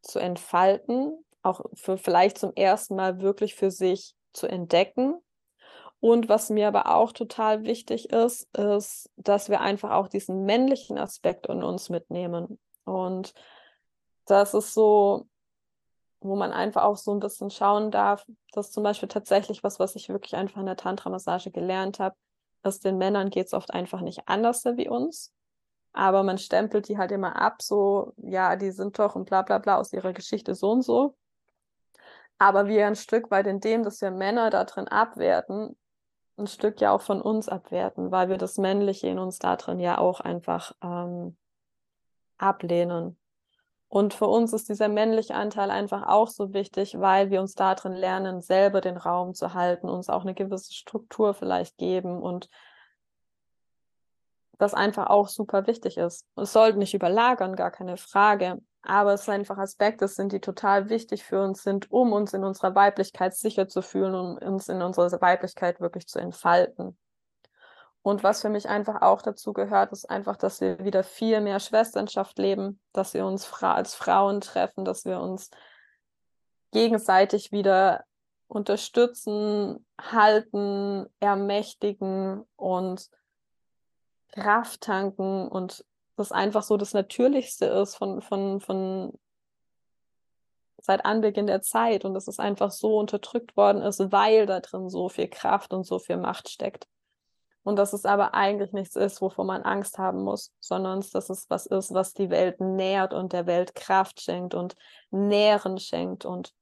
zu 0.06 0.20
entfalten, 0.20 1.24
auch 1.44 1.62
für 1.76 1.98
vielleicht 1.98 2.38
zum 2.38 2.52
ersten 2.56 2.96
Mal 2.96 3.22
wirklich 3.22 3.56
für 3.56 3.72
sich 3.72 4.14
zu 4.34 4.48
entdecken. 4.48 5.16
Und 6.04 6.28
was 6.28 6.50
mir 6.50 6.68
aber 6.68 6.94
auch 6.94 7.14
total 7.14 7.64
wichtig 7.64 8.10
ist, 8.12 8.54
ist, 8.58 9.10
dass 9.16 9.48
wir 9.48 9.62
einfach 9.62 9.92
auch 9.92 10.10
diesen 10.10 10.44
männlichen 10.44 10.98
Aspekt 10.98 11.46
in 11.48 11.64
uns 11.64 11.88
mitnehmen. 11.90 12.60
Und 12.84 13.34
das 14.26 14.54
ist 14.54 14.74
so 14.74 15.28
wo 16.22 16.36
man 16.38 16.54
einfach 16.54 16.84
auch 16.84 16.98
so 16.98 17.12
'n 17.14 17.20
bisschen 17.22 17.50
schauen 17.52 17.92
darf 17.92 18.26
das 18.54 18.68
ist 18.68 18.74
zum 18.74 18.84
Beispiel 18.84 19.10
tatsächlich 19.10 19.64
was, 19.64 19.80
was 19.80 19.96
ich 19.96 20.10
wirklich 20.10 20.36
einfach 20.36 20.60
in 20.62 20.68
der 20.68 20.78
Tantra-Massage 20.78 21.52
gelernt 21.52 22.00
habe, 22.00 22.16
dass 22.64 22.80
den 22.82 22.98
Männern 22.98 23.30
geht's 23.32 23.54
oft 23.54 23.74
einfach 23.74 24.02
nicht 24.02 24.28
anderste 24.30 24.78
wie 24.78 24.90
uns. 24.90 25.34
Aber 25.94 26.24
man 26.24 26.38
stempelt 26.40 26.90
die 26.90 26.98
halt 27.00 27.12
immer 27.14 27.38
ab, 27.42 27.62
so: 27.64 28.14
„Ja, 28.18 28.56
die 28.58 28.72
sind 28.72 29.00
doch 29.00 29.16
und 29.16 29.26
bla 29.28 29.44
bla 29.44 29.60
bla 29.60 29.78
aus 29.78 29.94
ihrer 29.94 30.14
Geschichte 30.14 30.56
so 30.56 30.72
und 30.72 30.84
so.“ 30.84 31.16
Aber 32.42 32.68
wir 32.68 32.86
'n 32.88 32.96
Stück 32.96 33.32
weit 33.32 33.48
in 33.48 33.60
dem, 33.60 33.84
dass 33.84 34.02
wir 34.02 34.12
Männer 34.12 34.50
da 34.50 34.64
drin 34.66 34.88
abwerten, 34.88 35.76
'n 36.40 36.48
Stück 36.48 36.82
ja 36.82 36.92
auch 36.92 37.02
von 37.02 37.22
uns 37.22 37.50
abwerten, 37.50 38.12
weil 38.12 38.30
wir 38.30 38.38
das 38.38 38.58
Männliche 38.58 39.08
in 39.08 39.20
uns 39.20 39.40
da 39.40 39.56
drin 39.56 39.80
ja 39.80 39.98
auch 40.00 40.20
einfach, 40.20 40.74
ähm, 40.84 41.38
ablehnen. 42.38 43.18
Und 43.90 44.14
für 44.14 44.28
uns 44.28 44.54
ist 44.54 44.70
dieser 44.70 44.90
männliche 44.90 45.36
Anteil 45.36 45.72
einfach 45.72 46.08
auch 46.08 46.28
so 46.30 46.54
wichtig, 46.54 47.00
weil 47.00 47.32
wir 47.32 47.42
uns 47.42 47.56
da 47.56 47.76
drin 47.76 47.94
lernen, 47.94 48.42
selber 48.42 48.82
den 48.82 48.98
Raum 48.98 49.34
zu 49.36 49.54
halten, 49.56 49.90
uns 49.90 50.10
auch 50.10 50.24
'ne 50.26 50.34
gewisse 50.36 50.74
Struktur 50.74 51.34
vielleicht 51.36 51.78
geben 51.78 52.22
und 52.24 52.48
was 54.60 54.74
einfach 54.74 55.08
auch 55.08 55.28
super 55.30 55.68
wichtig 55.68 55.98
ist. 55.98 56.26
Es 56.36 56.54
sollte 56.54 56.78
nicht 56.78 56.94
überlagern, 56.94 57.56
gar 57.56 57.72
keine 57.72 57.98
Frage, 57.98 58.60
aber 58.84 59.14
es 59.14 59.26
sind 59.26 59.36
einfach 59.36 59.58
Aspekte 59.58 60.08
sind, 60.08 60.34
die 60.34 60.42
total 60.42 60.90
wichtig 60.90 61.24
für 61.24 61.42
uns 61.42 61.64
sind, 61.64 61.90
um 61.90 62.12
uns 62.12 62.34
in 62.34 62.44
unserer 62.44 62.76
Weiblichkeit 62.76 63.34
sicher 63.34 63.68
zu 63.70 63.82
fühlen, 63.82 64.14
um 64.14 64.38
uns 64.38 64.68
in 64.68 64.82
unserer 64.82 65.22
Weiblichkeit 65.22 65.80
wirklich 65.80 66.08
zu 66.08 66.20
entfalten. 66.20 66.98
Und 68.02 68.22
was 68.22 68.42
für 68.42 68.50
mich 68.50 68.68
einfach 68.68 69.02
auch 69.02 69.22
dazu 69.22 69.54
gehört, 69.54 69.94
ist 69.94 70.10
einfach, 70.10 70.36
dass 70.36 70.60
wir 70.60 70.84
wieder 70.84 71.04
viel 71.04 71.40
mehr 71.40 71.62
Schwesternschaft 71.62 72.38
leben, 72.38 72.82
dass 72.92 73.14
wir 73.14 73.26
uns 73.26 73.46
Fra 73.46 73.74
als 73.74 73.96
Frauen 73.96 74.42
treffen, 74.42 74.84
dass 74.84 75.06
wir 75.06 75.22
uns 75.22 75.50
gegenseitig 76.72 77.54
wieder 77.54 78.04
unterstützen, 78.48 79.86
halten, 79.98 81.06
ermächtigen 81.22 82.44
und 82.58 83.10
Kraft 84.34 84.82
tanken 84.82 85.48
und 85.48 85.86
das 86.16 86.32
einfach 86.32 86.64
so 86.64 86.78
das 86.78 86.94
Natürlichste 86.94 87.66
ist 87.66 87.96
von 87.96 88.22
von 88.22 88.60
von 88.60 89.14
seit 90.84 91.06
Anbeginn 91.06 91.48
der 91.48 91.62
Zeit 91.62 92.04
und 92.04 92.14
dass 92.14 92.28
es 92.28 92.40
einfach 92.40 92.72
so 92.72 92.98
unterdrückt 92.98 93.56
worden 93.56 93.82
ist, 93.82 94.12
weil 94.12 94.46
da 94.46 94.60
drin 94.60 94.90
so 94.90 95.08
viel 95.08 95.30
Kraft 95.30 95.74
und 95.74 95.86
so 95.86 95.98
viel 95.98 96.18
Macht 96.18 96.50
steckt. 96.50 96.88
Und 97.64 97.78
dass 97.78 97.94
es 97.94 98.04
aber 98.04 98.34
eigentlich 98.34 98.74
nichts 98.74 98.98
ist, 98.98 99.22
wovor 99.22 99.46
man 99.46 99.62
Angst 99.62 99.98
haben 99.98 100.24
muss, 100.24 100.52
sondern 100.60 101.00
dass 101.14 101.30
es 101.30 101.50
was 101.50 101.66
ist, 101.66 101.94
was 101.94 102.14
die 102.14 102.30
Welt 102.30 102.60
nährt 102.60 103.14
und 103.14 103.32
der 103.32 103.46
Welt 103.46 103.74
Kraft 103.74 104.20
schenkt 104.22 104.54
und 104.54 104.76
Nähren 105.12 105.78
schenkt. 105.78 106.26
Und 106.26 106.54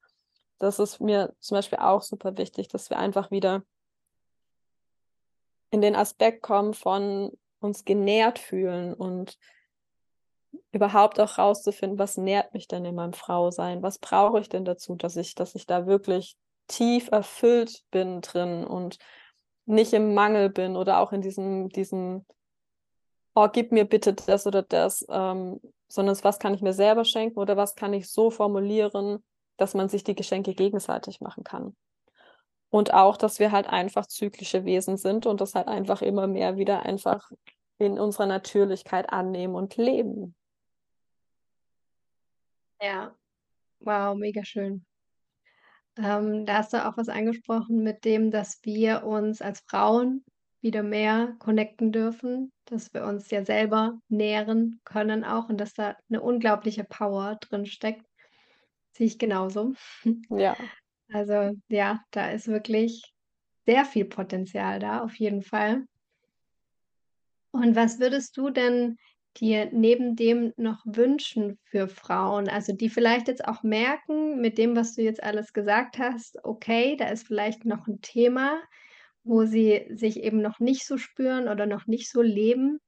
das 0.60 0.78
ist 0.78 1.02
mir 1.02 1.34
zum 1.40 1.56
Beispiel 1.56 1.80
auch 1.80 2.04
super 2.04 2.38
wichtig, 2.38 2.68
dass 2.68 2.92
wir 2.92 3.00
einfach 3.00 3.32
wieder 3.32 3.64
in 5.72 5.82
den 5.82 5.96
Aspekt 5.96 6.44
kommen 6.44 6.76
von 6.76 7.32
uns 7.62 7.86
genährt 7.86 8.40
fühlen 8.40 8.94
und 8.94 9.38
überhaupt 10.74 11.20
auch 11.20 11.38
rauszufinden: 11.38 12.00
„Was 12.00 12.18
nährt 12.18 12.54
mich 12.54 12.68
denn 12.68 12.86
in 12.86 12.96
meinem 12.96 13.14
Frausein? 13.14 13.82
Was 13.84 14.00
brauche 14.00 14.40
ich 14.40 14.50
denn 14.50 14.66
dazu, 14.66 14.96
dass 14.96 15.16
ich 15.18 15.36
dass 15.36 15.56
ich 15.56 15.66
da 15.66 15.86
wirklich 15.88 16.36
tief 16.68 17.10
erfüllt 17.12 17.84
bin 17.92 18.22
drin 18.22 18.66
und 18.66 18.98
nicht 19.66 19.94
im 19.94 20.14
Mangel 20.14 20.50
bin 20.50 20.76
oder 20.78 21.00
auch 21.00 21.12
in 21.14 21.22
diesem 21.22 21.70
diesem: 21.70 22.26
„Oh, 23.38 23.48
gib 23.52 23.72
mir 23.72 23.86
bitte 23.86 24.14
das 24.14 24.46
oder 24.46 24.62
das“, 24.62 25.06
ähm, 25.10 25.60
sondern 25.88 26.18
„Was 26.24 26.40
kann 26.40 26.54
ich 26.54 26.62
mir 26.62 26.74
selber 26.74 27.06
schenken 27.06 27.40
oder 27.40 27.56
was 27.58 27.76
kann 27.76 27.94
ich 27.94 28.10
so 28.10 28.30
formulieren, 28.30 29.24
dass 29.58 29.74
man 29.74 29.88
sich 29.90 30.04
die 30.04 30.16
Geschenke 30.16 30.54
gegenseitig 30.54 31.22
machen 31.22 31.44
kann?“ 31.46 31.76
Und 32.74 32.94
auch, 32.94 33.18
dass 33.18 33.40
wir 33.40 33.52
halt 33.52 33.68
einfach 33.68 34.08
zyklische 34.08 34.64
Wesen 34.66 34.96
sind 34.98 35.26
und 35.26 35.42
das 35.42 35.56
halt 35.56 35.68
einfach 35.68 36.02
immer 36.02 36.26
mehr 36.28 36.56
wieder 36.58 36.84
einfach 36.86 37.30
in 37.78 38.00
unserer 38.00 38.28
Natürlichkeit 38.28 39.12
annehmen 39.12 39.56
und 39.56 39.76
leben. 39.78 40.36
Ja, 42.82 43.16
wow, 43.82 44.16
mega 44.16 44.44
schön. 44.46 44.86
Ähm, 45.98 46.46
da 46.46 46.58
hast 46.60 46.74
du 46.74 46.86
auch 46.88 46.96
was 46.98 47.10
angesprochen 47.10 47.84
mit 47.84 48.06
dem, 48.06 48.32
dass 48.32 48.60
wir 48.64 49.04
uns 49.04 49.42
als 49.42 49.62
Frauen 49.68 50.24
wieder 50.62 50.84
mehr 50.84 51.36
connecten 51.40 51.92
dürfen, 51.92 52.52
dass 52.66 52.94
wir 52.94 53.04
uns 53.06 53.30
ja 53.32 53.44
selber 53.44 54.00
nähren 54.08 54.80
können 54.86 55.24
auch 55.26 55.50
und 55.50 55.58
dass 55.60 55.74
da 55.74 55.96
'ne 56.08 56.22
unglaubliche 56.22 56.84
Power 56.86 57.36
drinsteckt. 57.42 58.06
Sehe 58.94 59.08
ich 59.08 59.20
genauso. 59.20 59.74
Ja. 60.30 60.56
Also, 61.14 61.52
ja, 61.68 62.04
da 62.12 62.32
ist 62.32 62.48
wirklich 62.48 63.14
sehr 63.66 63.86
viel 63.86 64.06
Potenzial 64.06 64.80
da, 64.80 65.02
auf 65.04 65.16
jeden 65.16 65.42
Fall. 65.44 65.86
Und 67.54 67.76
was 67.76 68.00
würdest 68.00 68.38
du 68.38 68.50
denn 68.50 68.98
dir 69.38 69.70
neben 69.74 70.16
dem 70.16 70.54
noch 70.58 70.82
wünschen 70.86 71.60
für 71.64 71.88
Frauen? 71.88 72.48
Also, 72.50 72.74
die 72.74 72.90
vielleicht 72.90 73.28
jetzt 73.28 73.46
auch 73.46 73.64
merken 73.64 74.40
mit 74.42 74.58
dem, 74.58 74.76
was 74.76 74.96
du 74.96 75.02
jetzt 75.02 75.22
alles 75.24 75.52
gesagt 75.54 75.98
hast, 76.00 76.38
okay, 76.44 76.96
da 76.98 77.08
ist 77.10 77.28
vielleicht 77.28 77.66
noch 77.66 77.88
'n 77.88 78.00
Thema, 78.02 78.62
wo 79.24 79.46
sie 79.46 79.88
sich 79.92 80.18
eben 80.24 80.42
noch 80.42 80.60
nicht 80.60 80.86
so 80.86 80.98
spüren 80.98 81.48
oder 81.50 81.66
noch 81.66 81.88
nicht 81.88 82.10
so 82.10 82.22
leben. 82.22 82.80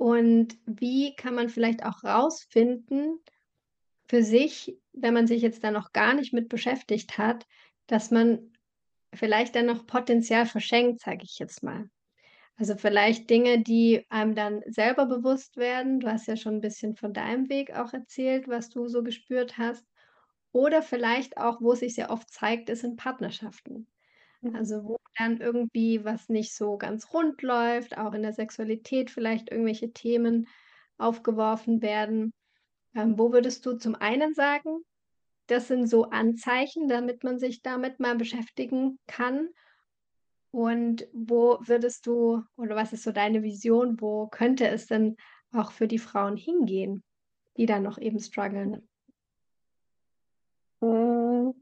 Und 0.00 0.56
wie 0.64 1.14
kann 1.14 1.34
man 1.34 1.50
vielleicht 1.50 1.84
auch 1.84 2.02
rausfinden 2.02 3.20
für 4.10 4.22
sich, 4.24 4.76
wenn 4.92 5.14
man 5.14 5.26
sich 5.28 5.42
jetzt 5.42 5.64
da 5.64 5.70
noch 5.72 5.92
gar 5.92 6.14
nicht 6.14 6.32
mit 6.34 6.48
beschäftigt 6.50 7.18
hat, 7.18 7.46
dass 7.88 8.10
man 8.10 8.52
vielleicht 9.14 9.56
dann 9.56 9.66
noch 9.66 9.86
Potenzial 9.86 10.46
verschenkt, 10.46 11.00
sage 11.02 11.24
ich 11.24 11.38
jetzt 11.38 11.62
mal. 11.64 11.90
Also, 12.56 12.76
vielleicht 12.76 13.30
Dinge, 13.30 13.62
die 13.62 14.06
einem 14.10 14.34
dann 14.34 14.62
selber 14.66 15.06
bewusst 15.06 15.56
werden. 15.56 16.00
Du 16.00 16.08
hast 16.12 16.26
ja 16.28 16.36
schon 16.36 16.56
'n 16.56 16.60
bisschen 16.62 16.96
von 16.96 17.12
deinem 17.14 17.48
Weg 17.50 17.72
auch 17.74 17.92
erzählt, 17.94 18.48
was 18.48 18.70
du 18.70 18.88
so 18.88 19.02
gespürt 19.02 19.58
hast. 19.58 19.86
Oder 20.52 20.82
vielleicht 20.82 21.38
auch, 21.38 21.60
wo 21.62 21.72
es 21.74 21.80
sich 21.80 21.94
sehr 21.96 22.10
oft 22.10 22.30
zeigt, 22.30 22.70
ist 22.70 22.84
in 22.84 22.96
Partnerschaften. 22.96 23.88
Mhm. 24.42 24.60
Also, 24.60 24.84
wo 24.84 24.96
dann 25.18 25.40
irgendwie 25.40 26.04
was 26.04 26.28
nicht 26.30 26.54
so 26.56 26.78
ganz 26.78 27.12
rund 27.14 27.42
läuft, 27.42 27.98
auch 27.98 28.14
in 28.14 28.22
der 28.22 28.32
Sexualität 28.34 29.10
vielleicht 29.10 29.50
irgendwelche 29.52 29.92
Themen 29.92 30.48
aufgeworfen 30.98 31.82
werden. 31.82 32.32
Ähm, 32.94 33.18
wo 33.18 33.32
würdest 33.32 33.64
du 33.66 33.74
zum 33.74 33.94
einen 33.94 34.34
sagen, 34.34 34.84
das 35.46 35.68
sind 35.68 35.88
so 35.88 36.10
Anzeichen, 36.10 36.88
damit 36.88 37.24
man 37.24 37.38
sich 37.38 37.62
damit 37.62 38.00
mal 38.00 38.16
beschäftigen 38.16 38.98
kann? 39.06 39.48
Und 40.52 41.06
wo 41.12 41.58
würdest 41.60 42.06
du 42.06 42.42
oder 42.56 42.74
was 42.74 42.92
ist 42.92 43.04
so 43.04 43.12
deine 43.12 43.42
Vision, 43.42 44.00
wo 44.00 44.26
könnte 44.26 44.66
es 44.68 44.86
denn 44.86 45.16
auch 45.52 45.70
für 45.70 45.86
die 45.86 45.98
Frauen 45.98 46.36
hingehen, 46.36 47.04
die 47.56 47.66
dann 47.66 47.82
noch 47.82 47.98
eben 47.98 48.18
struggeln? 48.18 48.88
Hm. 50.80 51.54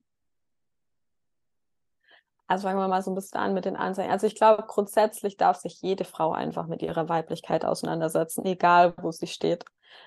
Also 2.47 2.67
fangen 2.67 2.79
wir 2.79 2.89
mal 2.89 3.03
so 3.03 3.11
ein 3.11 3.15
bisschen 3.15 3.41
an 3.41 3.53
mit 3.53 3.67
den 3.67 3.77
Anzeichen. 3.77 4.11
Also 4.11 4.27
ich 4.27 4.35
glaube, 4.35 4.65
grundsätzlich 4.67 5.37
darf 5.37 5.59
sich 5.59 5.83
jede 5.83 6.05
Frau 6.05 6.33
einfach 6.33 6.67
mit 6.67 6.81
ihrer 6.81 7.11
Weiblichkeit 7.11 7.63
auseinandersetzen, 7.67 8.47
egal 8.47 8.95
wo 9.03 9.11
sie 9.11 9.27
steht. 9.27 9.67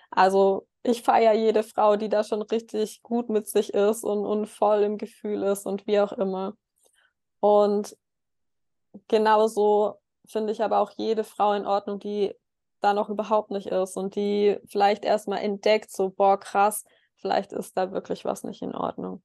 Also 0.09 0.67
ich 0.83 1.03
feiere 1.03 1.33
jede 1.33 1.63
Frau, 1.63 1.95
die 1.95 2.09
da 2.09 2.23
schon 2.23 2.41
richtig 2.41 3.03
gut 3.03 3.29
mit 3.29 3.47
sich 3.47 3.73
ist 3.73 4.03
und, 4.03 4.25
und 4.25 4.47
voll 4.47 4.81
im 4.83 4.97
Gefühl 4.97 5.43
ist 5.43 5.65
und 5.65 5.85
wie 5.85 5.99
auch 5.99 6.11
immer. 6.11 6.55
Und 7.39 7.95
genauso 9.07 9.99
finde 10.25 10.53
ich 10.53 10.63
aber 10.63 10.79
auch 10.79 10.91
jede 10.97 11.23
Frau 11.23 11.53
in 11.53 11.67
Ordnung, 11.67 11.99
die 11.99 12.33
da 12.79 12.93
noch 12.93 13.09
überhaupt 13.09 13.51
nicht 13.51 13.67
ist 13.67 13.95
und 13.95 14.15
die 14.15 14.57
vielleicht 14.65 15.05
erstmal 15.05 15.39
entdeckt, 15.39 15.91
so, 15.91 16.09
boah, 16.09 16.39
krass, 16.39 16.83
vielleicht 17.17 17.53
ist 17.53 17.77
da 17.77 17.91
wirklich 17.91 18.25
was 18.25 18.43
nicht 18.43 18.63
in 18.63 18.73
Ordnung. 18.73 19.21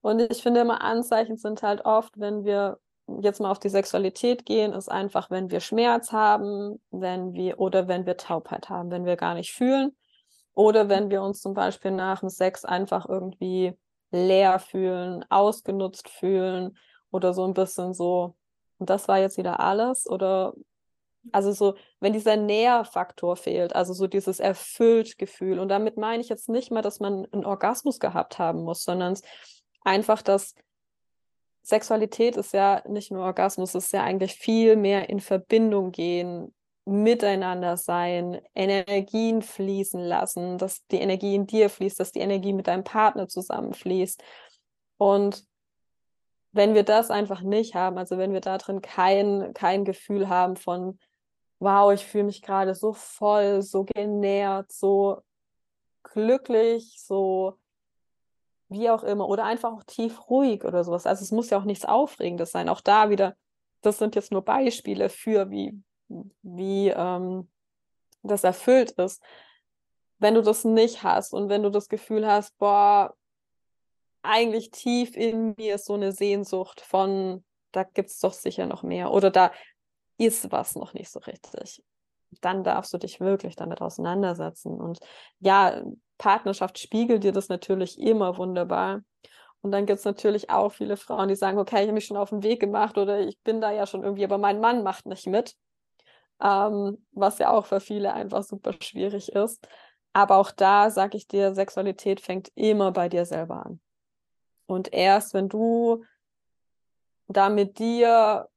Und 0.00 0.20
ich 0.20 0.42
finde 0.42 0.60
immer, 0.60 0.80
Anzeichen 0.80 1.36
sind 1.36 1.62
halt 1.62 1.84
oft, 1.84 2.18
wenn 2.18 2.44
wir 2.44 2.80
jetzt 3.20 3.40
mal 3.40 3.50
auf 3.50 3.58
die 3.60 3.68
Sexualität 3.68 4.44
gehen, 4.44 4.72
ist 4.72 4.90
einfach, 4.90 5.30
wenn 5.30 5.50
wir 5.50 5.60
Schmerz 5.60 6.10
haben, 6.10 6.80
wenn 6.90 7.32
wir 7.32 7.60
oder 7.60 7.86
wenn 7.86 8.06
wir 8.06 8.16
Taubheit 8.16 8.68
haben, 8.68 8.90
wenn 8.90 9.04
wir 9.04 9.16
gar 9.16 9.34
nicht 9.34 9.52
fühlen 9.52 9.94
oder 10.60 10.90
wenn 10.90 11.08
wir 11.08 11.22
uns 11.22 11.40
zum 11.40 11.54
Beispiel 11.54 11.90
nach 11.90 12.20
dem 12.20 12.28
Sex 12.28 12.66
einfach 12.66 13.08
irgendwie 13.08 13.72
leer 14.10 14.58
fühlen, 14.58 15.24
ausgenutzt 15.30 16.10
fühlen 16.10 16.76
oder 17.10 17.32
so 17.32 17.46
ein 17.46 17.54
bisschen 17.54 17.94
so, 17.94 18.36
und 18.76 18.90
das 18.90 19.08
war 19.08 19.18
jetzt 19.18 19.38
wieder 19.38 19.58
alles 19.60 20.06
oder 20.06 20.52
also 21.32 21.52
so, 21.52 21.76
wenn 22.00 22.12
dieser 22.12 22.36
Nährfaktor 22.36 23.36
fehlt, 23.36 23.74
also 23.74 23.94
so 23.94 24.06
dieses 24.06 24.38
erfüllt 24.38 25.16
Gefühl. 25.16 25.58
Und 25.58 25.70
damit 25.70 25.96
meine 25.96 26.22
ich 26.22 26.28
jetzt 26.28 26.50
nicht 26.50 26.70
mal, 26.70 26.82
dass 26.82 27.00
man 27.00 27.26
einen 27.32 27.46
Orgasmus 27.46 27.98
gehabt 27.98 28.38
haben 28.38 28.62
muss, 28.62 28.84
sondern 28.84 29.18
einfach, 29.82 30.20
dass 30.20 30.54
Sexualität 31.62 32.36
ist 32.36 32.52
ja 32.52 32.82
nicht 32.86 33.10
nur 33.10 33.24
Orgasmus, 33.24 33.74
es 33.74 33.86
ist 33.86 33.92
ja 33.92 34.02
eigentlich 34.02 34.34
viel 34.34 34.76
mehr 34.76 35.08
in 35.08 35.20
Verbindung 35.20 35.90
gehen, 35.90 36.54
miteinander 36.90 37.76
sein, 37.76 38.40
Energien 38.54 39.42
fließen 39.42 40.00
lassen, 40.00 40.58
dass 40.58 40.86
die 40.88 41.00
Energie 41.00 41.34
in 41.34 41.46
dir 41.46 41.70
fließt, 41.70 41.98
dass 42.00 42.12
die 42.12 42.20
Energie 42.20 42.52
mit 42.52 42.66
deinem 42.66 42.84
Partner 42.84 43.28
zusammenfließt. 43.28 44.22
Und 44.98 45.44
wenn 46.52 46.74
wir 46.74 46.82
das 46.82 47.10
einfach 47.10 47.42
nicht 47.42 47.74
haben, 47.74 47.96
also 47.98 48.18
wenn 48.18 48.32
wir 48.32 48.40
da 48.40 48.58
drin 48.58 48.82
kein, 48.82 49.52
kein 49.54 49.84
Gefühl 49.84 50.28
haben 50.28 50.56
von, 50.56 50.98
wow, 51.60 51.92
ich 51.92 52.04
fühle 52.04 52.24
mich 52.24 52.42
gerade 52.42 52.74
so 52.74 52.92
voll, 52.92 53.62
so 53.62 53.84
genährt, 53.84 54.72
so 54.72 55.22
glücklich, 56.02 56.96
so 56.98 57.58
wie 58.68 58.90
auch 58.90 59.02
immer, 59.02 59.28
oder 59.28 59.44
einfach 59.44 59.72
auch 59.72 59.84
tief 59.84 60.28
ruhig 60.30 60.64
oder 60.64 60.84
sowas. 60.84 61.06
Also 61.06 61.22
es 61.22 61.32
muss 61.32 61.50
ja 61.50 61.58
auch 61.58 61.64
nichts 61.64 61.84
Aufregendes 61.84 62.52
sein. 62.52 62.68
Auch 62.68 62.80
da 62.80 63.10
wieder, 63.10 63.36
das 63.80 63.98
sind 63.98 64.14
jetzt 64.14 64.32
nur 64.32 64.44
Beispiele 64.44 65.08
für, 65.08 65.50
wie, 65.50 65.80
wie 66.42 66.88
ähm, 66.88 67.48
das 68.22 68.44
erfüllt 68.44 68.92
ist. 68.92 69.22
Wenn 70.18 70.34
du 70.34 70.42
das 70.42 70.64
nicht 70.64 71.02
hast 71.02 71.32
und 71.32 71.48
wenn 71.48 71.62
du 71.62 71.70
das 71.70 71.88
Gefühl 71.88 72.26
hast, 72.26 72.56
boah, 72.58 73.14
eigentlich 74.22 74.70
tief 74.70 75.16
in 75.16 75.54
mir 75.56 75.76
ist 75.76 75.86
so 75.86 75.94
eine 75.94 76.12
Sehnsucht 76.12 76.80
von, 76.82 77.44
da 77.72 77.84
gibt 77.84 78.10
es 78.10 78.18
doch 78.18 78.34
sicher 78.34 78.66
noch 78.66 78.82
mehr 78.82 79.12
oder 79.12 79.30
da 79.30 79.50
ist 80.18 80.52
was 80.52 80.74
noch 80.74 80.92
nicht 80.92 81.10
so 81.10 81.20
richtig. 81.20 81.82
Dann 82.42 82.62
darfst 82.62 82.92
du 82.92 82.98
dich 82.98 83.20
wirklich 83.20 83.56
damit 83.56 83.80
auseinandersetzen. 83.80 84.78
Und 84.78 85.00
ja, 85.40 85.82
Partnerschaft 86.18 86.78
spiegelt 86.78 87.24
dir 87.24 87.32
das 87.32 87.48
natürlich 87.48 87.98
immer 87.98 88.36
wunderbar. 88.36 89.02
Und 89.62 89.72
dann 89.72 89.86
gibt 89.86 89.98
es 89.98 90.04
natürlich 90.04 90.50
auch 90.50 90.72
viele 90.72 90.96
Frauen, 90.96 91.28
die 91.28 91.34
sagen, 91.34 91.58
okay, 91.58 91.76
ich 91.76 91.82
habe 91.82 91.92
mich 91.92 92.06
schon 92.06 92.16
auf 92.16 92.30
den 92.30 92.42
Weg 92.42 92.60
gemacht 92.60 92.98
oder 92.98 93.20
ich 93.20 93.38
bin 93.40 93.60
da 93.60 93.72
ja 93.72 93.86
schon 93.86 94.02
irgendwie, 94.02 94.24
aber 94.24 94.38
mein 94.38 94.60
Mann 94.60 94.82
macht 94.82 95.06
nicht 95.06 95.26
mit. 95.26 95.56
Ähm, 96.42 97.04
was 97.12 97.38
ja 97.38 97.50
auch 97.52 97.66
für 97.66 97.80
viele 97.80 98.14
einfach 98.14 98.42
super 98.42 98.72
schwierig 98.80 99.32
ist. 99.32 99.66
Aber 100.12 100.36
auch 100.36 100.50
da 100.50 100.90
sage 100.90 101.16
ich 101.16 101.28
dir, 101.28 101.54
Sexualität 101.54 102.20
fängt 102.20 102.50
immer 102.54 102.92
bei 102.92 103.08
dir 103.08 103.24
selber 103.24 103.66
an. 103.66 103.80
Und 104.66 104.92
erst 104.92 105.34
wenn 105.34 105.48
du 105.48 106.04
da 107.28 107.48
mit 107.48 107.78
dir 107.78 108.48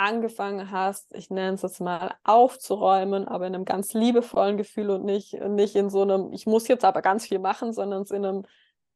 angefangen 0.00 0.70
hast, 0.70 1.14
ich 1.14 1.30
nenne 1.30 1.54
es 1.54 1.62
jetzt 1.62 1.80
mal 1.80 2.14
aufzuräumen, 2.24 3.28
aber 3.28 3.46
in 3.46 3.54
einem 3.54 3.64
ganz 3.64 3.92
liebevollen 3.92 4.56
Gefühl 4.56 4.90
und 4.90 5.04
nicht, 5.04 5.34
nicht 5.34 5.76
in 5.76 5.90
so 5.90 6.02
einem, 6.02 6.32
ich 6.32 6.46
muss 6.46 6.68
jetzt 6.68 6.84
aber 6.84 7.02
ganz 7.02 7.26
viel 7.26 7.38
machen, 7.38 7.72
sondern 7.72 8.04
in 8.04 8.24
einem, 8.24 8.42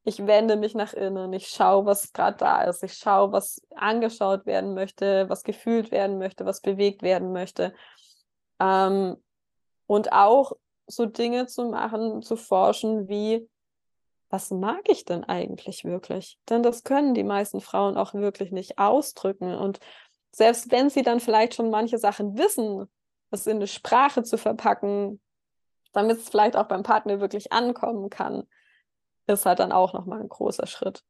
ich 0.04 0.26
wende 0.26 0.57
mich 0.57 0.74
nach 0.74 0.94
innen, 0.94 1.33
ich 1.33 1.48
schaue, 1.48 1.85
was 1.85 2.12
gerade 2.12 2.38
da 2.38 2.62
ist, 2.62 2.83
ich 2.83 2.94
schaue, 2.94 3.33
was 3.33 3.61
angeschaut 3.74 4.46
werden 4.46 4.74
möchte, 4.74 5.28
was 5.28 5.42
gefühlt 5.42 5.90
werden 5.90 6.18
möchte, 6.18 6.46
was 6.46 6.61
bewegt 6.61 7.02
werden 7.02 7.33
möchte. 7.33 7.74
Ähm, 8.64 9.16
und 9.87 10.12
auch 10.12 10.53
so 10.87 11.07
Dinge 11.07 11.46
zu 11.46 11.66
machen, 11.66 12.22
zu 12.22 12.37
forschen, 12.37 13.09
wie, 13.09 13.48
was 14.31 14.50
mag 14.50 14.88
ich 14.88 15.05
denn 15.05 15.24
eigentlich 15.24 15.85
wirklich? 15.85 16.38
Denn 16.48 16.62
das 16.62 16.85
können 16.85 17.14
die 17.14 17.24
meisten 17.24 17.61
Frauen 17.61 17.96
auch 17.96 18.14
wirklich 18.14 18.50
nicht 18.50 18.79
ausdrücken. 18.79 19.55
Und 19.55 19.79
selbst 20.33 20.70
wenn 20.70 20.90
sie 20.90 21.03
dann 21.03 21.20
vielleicht 21.20 21.55
schon 21.55 21.70
manche 21.70 21.98
Sachen 21.98 22.37
wissen, 22.38 22.90
das 23.31 23.46
in 23.46 23.57
eine 23.57 23.66
Sprache 23.66 24.22
zu 24.22 24.38
verpacken, 24.38 25.20
damit 25.92 26.18
es 26.18 26.29
vielleicht 26.29 26.57
auch 26.57 26.66
beim 26.66 26.83
Partner 26.83 27.20
wirklich 27.20 27.53
ankommen 27.53 28.11
kann, 28.11 28.44
ist 29.27 29.46
halt 29.46 29.59
dann 29.59 29.72
auch 29.72 29.92
nochmal 29.92 30.20
ein 30.20 30.29
großer 30.29 30.66
Schritt. 30.66 31.03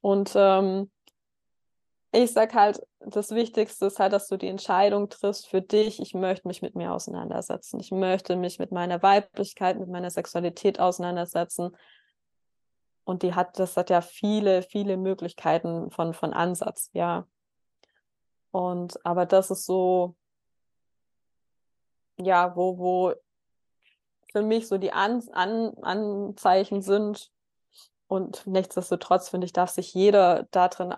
Und 0.00 0.32
ähm, 0.34 0.90
ich 2.12 2.32
sag 2.32 2.54
halt, 2.54 2.82
das 3.06 3.30
Wichtigste 3.30 3.86
ist 3.86 3.98
halt, 3.98 4.12
dass 4.12 4.28
du 4.28 4.36
die 4.36 4.48
Entscheidung 4.48 5.08
triffst 5.08 5.48
für 5.48 5.62
dich, 5.62 6.00
ich 6.00 6.14
möchte 6.14 6.48
mich 6.48 6.62
mit 6.62 6.74
mir 6.74 6.92
auseinandersetzen. 6.92 7.80
Ich 7.80 7.90
möchte 7.90 8.36
mich 8.36 8.58
mit 8.58 8.72
meiner 8.72 9.02
Weiblichkeit, 9.02 9.78
mit 9.78 9.88
meiner 9.88 10.10
Sexualität 10.10 10.80
auseinandersetzen. 10.80 11.76
Und 13.04 13.22
die 13.22 13.34
hat, 13.34 13.58
das 13.58 13.76
hat 13.76 13.90
ja 13.90 14.00
viele, 14.00 14.62
viele 14.62 14.96
Möglichkeiten 14.96 15.90
von, 15.90 16.14
von 16.14 16.32
Ansatz, 16.32 16.90
ja. 16.92 17.26
Und 18.52 19.04
aber 19.04 19.26
das 19.26 19.50
ist 19.50 19.64
so, 19.64 20.14
ja, 22.18 22.54
wo, 22.54 22.78
wo 22.78 23.14
für 24.30 24.42
mich 24.42 24.68
so 24.68 24.78
die 24.78 24.92
An 24.92 25.22
An 25.32 25.74
Anzeichen 25.82 26.82
sind. 26.82 27.30
Und 28.06 28.46
nichtsdestotrotz 28.46 29.30
finde 29.30 29.46
ich, 29.46 29.52
darf 29.52 29.70
sich 29.70 29.94
jeder 29.94 30.46
da 30.50 30.68
drin 30.68 30.94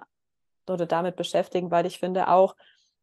oder 0.71 0.87
damit 0.87 1.17
beschäftigen, 1.17 1.71
weil 1.71 1.87
ich 1.87 1.99
finde 1.99 2.29
auch, 2.29 2.57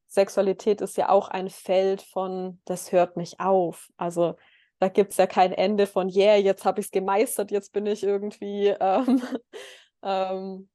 Sexualität 0.08 0.82
ist 0.82 0.98
ja 0.98 1.10
auch 1.10 1.30
ein 1.30 1.50
Feld 1.50 2.02
von, 2.02 2.60
das 2.66 2.92
hört 2.92 3.16
nicht 3.18 3.40
auf. 3.40 3.90
Also 3.98 4.36
da 4.80 4.90
gibt 4.90 5.12
es 5.12 5.18
ja 5.18 5.28
kein 5.28 5.54
Ende 5.54 5.88
von, 5.88 6.10
yeah, 6.10 6.36
jetzt 6.36 6.66
habe 6.66 6.82
ich 6.82 6.88
es 6.88 6.92
gemeistert, 6.92 7.52
jetzt 7.52 7.72
bin 7.72 7.86
ich 7.86 8.04
irgendwie 8.04 8.68
ähm, 8.68 9.22
ähm, 10.04 10.70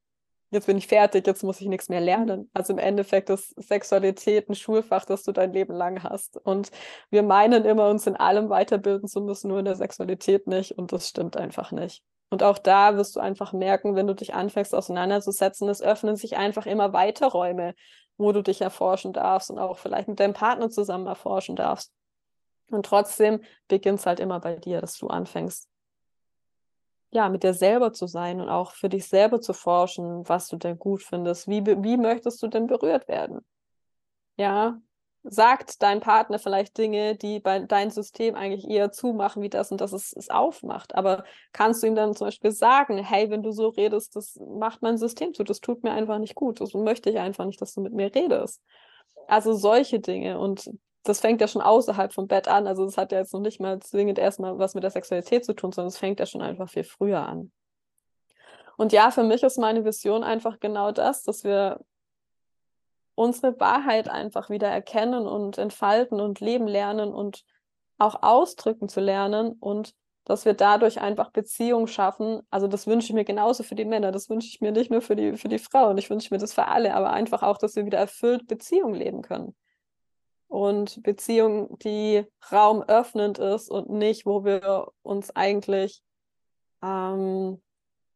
jetzt 0.51 0.67
bin 0.67 0.79
ich 0.79 0.87
fertig, 0.87 1.27
jetzt 1.27 1.43
muss 1.43 1.61
ich 1.61 1.69
nichts 1.69 1.89
mehr 1.89 2.01
lernen. 2.01 2.51
Also 2.55 2.73
im 2.73 2.79
Endeffekt 2.79 3.31
ist 3.31 3.55
Sexualität 3.61 4.49
ein 4.49 4.55
Schulfach, 4.55 5.05
das 5.05 5.23
du 5.23 5.33
dein 5.33 5.53
Leben 5.53 5.75
lang 5.75 6.03
hast. 6.03 6.37
Und 6.39 6.71
wir 7.11 7.23
meinen 7.23 7.65
immer, 7.65 7.89
uns 7.91 8.07
in 8.07 8.17
allem 8.17 8.49
weiterbilden 8.49 9.09
zu 9.09 9.21
müssen, 9.21 9.49
nur 9.49 9.59
in 9.59 9.65
der 9.65 9.77
Sexualität 9.77 10.47
nicht. 10.47 10.73
Und 10.73 10.93
das 10.93 11.09
stimmt 11.09 11.37
einfach 11.37 11.73
nicht. 11.73 12.03
Und 12.29 12.43
auch 12.43 12.59
da 12.59 12.97
wirst 12.97 13.15
du 13.17 13.21
einfach 13.21 13.53
merken, 13.53 13.95
wenn 13.95 14.07
du 14.07 14.15
dich 14.15 14.35
anfängst 14.35 14.75
auseinanderzusetzen, 14.75 15.69
es 15.69 15.81
öffnen 15.81 16.17
sich 16.17 16.37
einfach 16.37 16.67
immer 16.67 16.93
weiter 16.93 17.29
Räume, 17.29 17.75
wo 18.17 18.33
du 18.33 18.43
dich 18.43 18.61
erforschen 18.61 19.13
darfst 19.13 19.51
und 19.51 19.59
auch 19.59 19.79
vielleicht 19.79 20.09
mit 20.09 20.19
deinem 20.19 20.35
Partner 20.35 20.69
zusammen 20.71 21.07
erforschen 21.07 21.55
darfst. 21.55 21.93
Und 22.71 22.87
trotzdem 22.87 23.41
beginnt 23.69 24.01
es 24.01 24.07
halt 24.07 24.19
immer 24.19 24.41
bei 24.41 24.57
dir, 24.57 24.81
dass 24.81 24.99
du 24.99 25.07
anfängst, 25.07 25.69
ja, 27.13 27.29
mit 27.29 27.45
dir 27.45 27.55
selber 27.55 27.93
zu 27.93 28.07
sein 28.07 28.41
und 28.41 28.49
auch 28.49 28.73
für 28.73 28.89
dich 28.89 29.07
selber 29.07 29.41
zu 29.41 29.53
forschen, 29.53 30.29
was 30.29 30.49
du 30.49 30.57
denn 30.57 30.79
gut 30.79 31.03
findest. 31.03 31.49
Wie, 31.49 31.65
wie 31.65 31.97
möchtest 31.97 32.43
du 32.43 32.49
denn 32.49 32.67
berührt 32.67 33.07
werden? 33.09 33.41
Ja, 34.37 34.81
sagt 35.29 35.83
dein 35.83 36.01
Partner 36.01 36.39
vielleicht 36.39 36.79
Dinge, 36.79 37.17
die 37.17 37.41
bei 37.41 37.59
dein 37.61 37.91
System 37.91 38.35
eigentlich 38.35 38.69
eher 38.69 38.93
zumachen, 38.93 39.43
wie 39.43 39.49
das 39.49 39.73
und 39.73 39.81
das 39.81 39.93
es, 39.93 40.13
es 40.13 40.31
aufmacht. 40.31 40.95
Aber 40.95 41.25
kannst 41.53 41.83
du 41.83 41.89
ihm 41.89 41.95
dann 41.95 42.15
zum 42.15 42.29
Beispiel 42.29 42.53
sagen, 42.53 42.99
hey, 42.99 43.29
wenn 43.31 43.43
du 43.43 43.51
so 43.51 43.69
redest, 43.69 44.15
das 44.17 44.39
macht 44.59 44.83
mein 44.83 44.99
System 44.99 45.35
zu, 45.35 45.43
das 45.45 45.61
tut 45.61 45.83
mir 45.83 45.93
einfach 45.93 46.19
nicht 46.19 46.35
gut. 46.35 46.59
So 46.59 46.83
möchte 46.83 47.11
ich 47.11 47.19
einfach 47.19 47.45
nicht, 47.45 47.61
dass 47.61 47.75
du 47.75 47.81
mit 47.81 47.93
mir 47.93 48.15
redest. 48.15 48.63
Also 49.27 49.53
solche 49.53 50.01
Dinge. 50.01 50.39
Und 50.39 50.71
das 51.03 51.21
fängt 51.21 51.41
ja 51.41 51.49
schon 51.49 51.63
außerhalb 51.63 52.13
vom 52.13 52.29
Bett 52.29 52.49
an. 52.49 52.67
Also 52.67 52.85
das 52.85 52.97
hat 52.97 53.13
ja 53.13 53.19
jetzt 53.19 53.35
noch 53.35 53.41
nicht 53.41 53.61
mal 53.61 53.81
zwingend 53.81 54.19
erstmal 54.19 54.59
was 54.59 54.75
mit 54.75 54.85
der 54.85 54.91
Sexualität 54.91 55.45
zu 55.45 55.55
tun, 55.55 55.73
sondern 55.73 55.89
es 55.89 55.99
fängt 55.99 56.21
ja 56.21 56.27
schon 56.27 56.43
einfach 56.43 56.69
viel 56.69 56.85
früher 56.85 57.27
an. 57.27 57.51
Und 58.77 58.93
ja, 58.93 59.11
für 59.11 59.25
mich 59.25 59.43
ist 59.43 59.59
meine 59.59 59.85
Vision 59.85 60.23
einfach 60.23 60.61
genau 60.61 60.93
das, 60.93 61.23
dass 61.23 61.45
wir 61.45 61.81
unsere 63.17 63.59
Wahrheit 63.59 64.09
einfach 64.09 64.51
wieder 64.51 64.69
erkennen 64.69 65.27
und 65.27 65.59
entfalten 65.59 66.21
und 66.21 66.39
leben 66.39 66.69
lernen 66.69 67.13
und 67.13 67.43
auch 67.99 68.23
ausdrücken 68.23 68.89
zu 68.89 69.01
lernen 69.01 69.57
und 69.59 69.95
dass 70.25 70.45
wir 70.45 70.55
dadurch 70.55 71.01
einfach 71.01 71.31
Beziehungen 71.31 71.87
schaffen. 71.87 72.43
Also 72.51 72.67
das 72.67 72.87
wünsche 72.87 73.07
ich 73.07 73.15
mir 73.15 73.25
genauso 73.25 73.63
für 73.63 73.75
die 73.75 73.85
Männer, 73.85 74.13
das 74.13 74.29
wünsche 74.29 74.49
ich 74.49 74.61
mir 74.61 74.71
nicht 74.71 74.91
nur 74.91 75.01
für 75.01 75.17
die, 75.17 75.37
für 75.37 75.49
die 75.49 75.59
Frauen, 75.59 75.97
ich 75.99 76.11
wünsche 76.11 76.33
mir 76.33 76.39
das 76.39 76.53
für 76.53 76.69
alle, 76.69 76.95
aber 76.95 77.11
einfach 77.11 77.43
auch, 77.43 77.59
dass 77.59 77.75
wir 77.75 77.87
wieder 77.87 77.99
erfüllt 77.99 78.47
Beziehungen 78.47 78.95
leben 78.95 79.23
können. 79.23 79.57
Und 80.49 81.03
Beziehung, 81.03 81.79
die 81.79 82.25
raumöffnend 82.53 83.39
ist 83.39 83.71
und 83.71 83.89
nicht, 83.89 84.27
wo 84.27 84.45
wir 84.45 84.89
uns 85.03 85.35
eigentlich 85.35 86.03
ähm, 86.83 87.63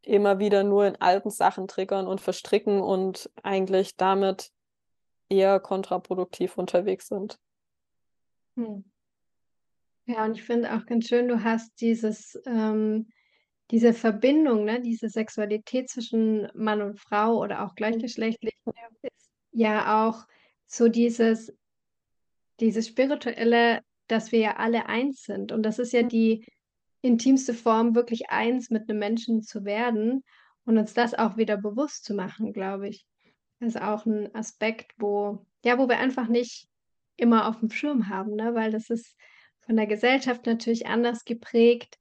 immer 0.02 0.38
wieder 0.38 0.62
nur 0.62 0.86
in 0.86 1.00
alten 1.00 1.30
Sachen 1.30 1.68
triggern 1.68 2.06
und 2.06 2.20
verstricken 2.20 2.80
und 2.80 3.30
eigentlich 3.42 3.96
damit 3.96 4.50
eher 5.30 5.60
kontraproduktiv 5.60 6.58
unterwegs 6.58 7.08
sind. 7.08 7.38
Hm. 8.56 8.84
Ja, 10.06 10.24
und 10.24 10.36
ich 10.36 10.42
finde 10.42 10.74
auch 10.74 10.84
ganz 10.86 11.06
schön, 11.06 11.28
du 11.28 11.42
hast 11.42 11.80
dieses, 11.80 12.38
ähm, 12.44 13.08
diese 13.70 13.94
Verbindung, 13.94 14.64
ne, 14.64 14.80
diese 14.80 15.08
Sexualität 15.08 15.88
zwischen 15.88 16.48
Mann 16.54 16.82
und 16.82 16.98
Frau 16.98 17.38
oder 17.38 17.64
auch 17.64 17.76
gleichgeschlechtlich, 17.76 18.54
ist 19.02 19.30
ja 19.52 20.08
auch 20.08 20.26
so 20.66 20.88
dieses, 20.88 21.54
dieses 22.58 22.88
spirituelle, 22.88 23.82
dass 24.08 24.32
wir 24.32 24.40
ja 24.40 24.56
alle 24.56 24.86
eins 24.86 25.22
sind. 25.22 25.52
Und 25.52 25.62
das 25.62 25.78
ist 25.78 25.92
ja 25.92 26.02
die 26.02 26.44
intimste 27.02 27.54
Form, 27.54 27.94
wirklich 27.94 28.30
eins 28.30 28.70
mit 28.70 28.90
einem 28.90 28.98
Menschen 28.98 29.42
zu 29.42 29.64
werden 29.64 30.24
und 30.64 30.76
uns 30.76 30.92
das 30.92 31.14
auch 31.14 31.36
wieder 31.36 31.56
bewusst 31.56 32.04
zu 32.04 32.14
machen, 32.14 32.52
glaube 32.52 32.88
ich 32.88 33.06
ist 33.60 33.80
auch 33.80 34.06
ein 34.06 34.34
Aspekt, 34.34 34.92
wo, 34.98 35.44
ja, 35.64 35.78
wo 35.78 35.88
wir 35.88 35.98
einfach 35.98 36.28
nicht 36.28 36.68
immer 37.16 37.48
auf 37.48 37.60
dem 37.60 37.70
Schirm 37.70 38.08
haben, 38.08 38.34
ne? 38.34 38.54
weil 38.54 38.70
das 38.70 38.90
ist 38.90 39.16
von 39.60 39.76
der 39.76 39.86
Gesellschaft 39.86 40.46
natürlich 40.46 40.86
anders 40.86 41.24
geprägt 41.24 41.98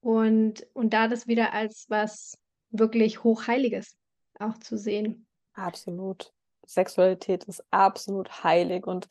und, 0.00 0.66
und 0.72 0.92
da 0.92 1.06
das 1.06 1.26
wieder 1.26 1.52
als 1.52 1.86
was 1.88 2.38
wirklich 2.70 3.22
Hochheiliges 3.22 3.96
auch 4.38 4.58
zu 4.58 4.76
sehen. 4.76 5.26
Absolut. 5.52 6.32
Sexualität 6.66 7.44
ist 7.44 7.62
absolut 7.70 8.42
heilig 8.42 8.86
und 8.86 9.06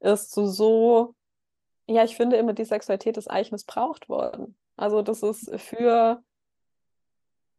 ist 0.00 0.30
so, 0.30 0.46
so, 0.46 1.14
ja, 1.86 2.04
ich 2.04 2.16
finde 2.16 2.36
immer, 2.36 2.52
die 2.52 2.64
Sexualität 2.64 3.16
ist 3.16 3.28
eigentlich 3.28 3.52
missbraucht 3.52 4.08
worden. 4.08 4.56
Also 4.76 5.02
das 5.02 5.22
ist 5.22 5.50
für 5.60 6.22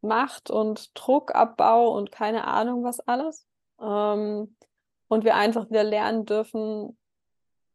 Macht 0.02 0.50
und 0.50 0.92
Druckabbau 0.94 1.90
und 1.98 2.12
keine 2.12 2.46
Ahnung 2.46 2.84
was 2.84 3.00
alles. 3.02 3.49
Ähm, 3.82 4.56
und 5.08 5.24
wir 5.24 5.36
einfach 5.36 5.70
wieder 5.70 5.84
lernen 5.84 6.26
dürfen, 6.26 6.98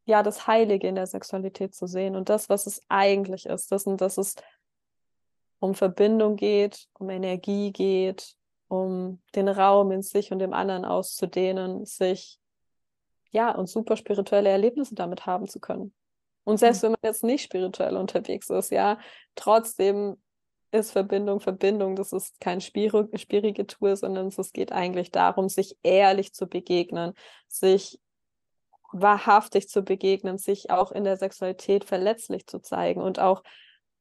ja, 0.07 0.23
das 0.23 0.47
Heilige 0.47 0.87
in 0.87 0.95
der 0.95 1.07
Sexualität 1.07 1.75
zu 1.75 1.87
sehen 1.87 2.15
und 2.15 2.29
das, 2.29 2.49
was 2.49 2.67
es 2.67 2.83
eigentlich 2.89 3.47
ist. 3.47 3.73
Das, 3.73 3.85
dass 3.85 4.19
es 4.19 4.37
um 5.59 5.75
Verbindung 5.75 6.37
geht, 6.37 6.89
um 6.95 7.09
Energie 7.11 7.73
geht, 7.73 8.37
um 8.69 9.21
den 9.35 9.49
Raum 9.49 9.91
in 9.93 10.03
sich 10.03 10.31
und 10.31 10.39
dem 10.39 10.53
anderen 10.53 10.85
auszudehnen, 10.85 11.87
sich 11.87 12.39
ja 13.31 13.51
und 13.55 13.69
super 13.69 13.97
spirituelle 13.97 14.51
Erlebnisse 14.51 14.95
damit 14.95 15.27
haben 15.27 15.49
zu 15.49 15.59
können. 15.59 15.95
Und 16.45 16.59
selbst 16.59 16.83
mhm. 16.83 16.87
wenn 16.87 16.93
man 16.93 17.01
jetzt 17.03 17.25
nicht 17.25 17.43
spirituell 17.43 17.97
unterwegs 17.97 18.51
ist, 18.51 18.71
ja, 18.71 18.99
trotzdem 19.35 20.17
ist 20.75 20.91
Verbindung 20.91 21.41
Verbindung. 21.41 21.97
Das 21.97 22.13
ist 22.13 22.41
kein 22.41 22.61
schwierige 22.61 23.67
Tour, 23.67 23.97
sondern 23.97 24.29
es 24.29 24.53
geht 24.53 24.73
eigentlich 24.73 25.11
darum, 25.11 25.49
sich 25.49 25.79
ehrlich 25.83 26.35
zu 26.35 26.47
begegnen, 26.47 27.15
sich 27.47 28.01
wahrhaftig 28.93 29.69
zu 29.69 29.83
begegnen, 29.83 30.39
sich 30.39 30.71
auch 30.71 30.93
in 30.93 31.05
der 31.05 31.17
Sexualität 31.17 31.85
verletzlich 31.85 32.47
zu 32.47 32.61
zeigen 32.61 33.01
und 33.01 33.19
auch 33.19 33.43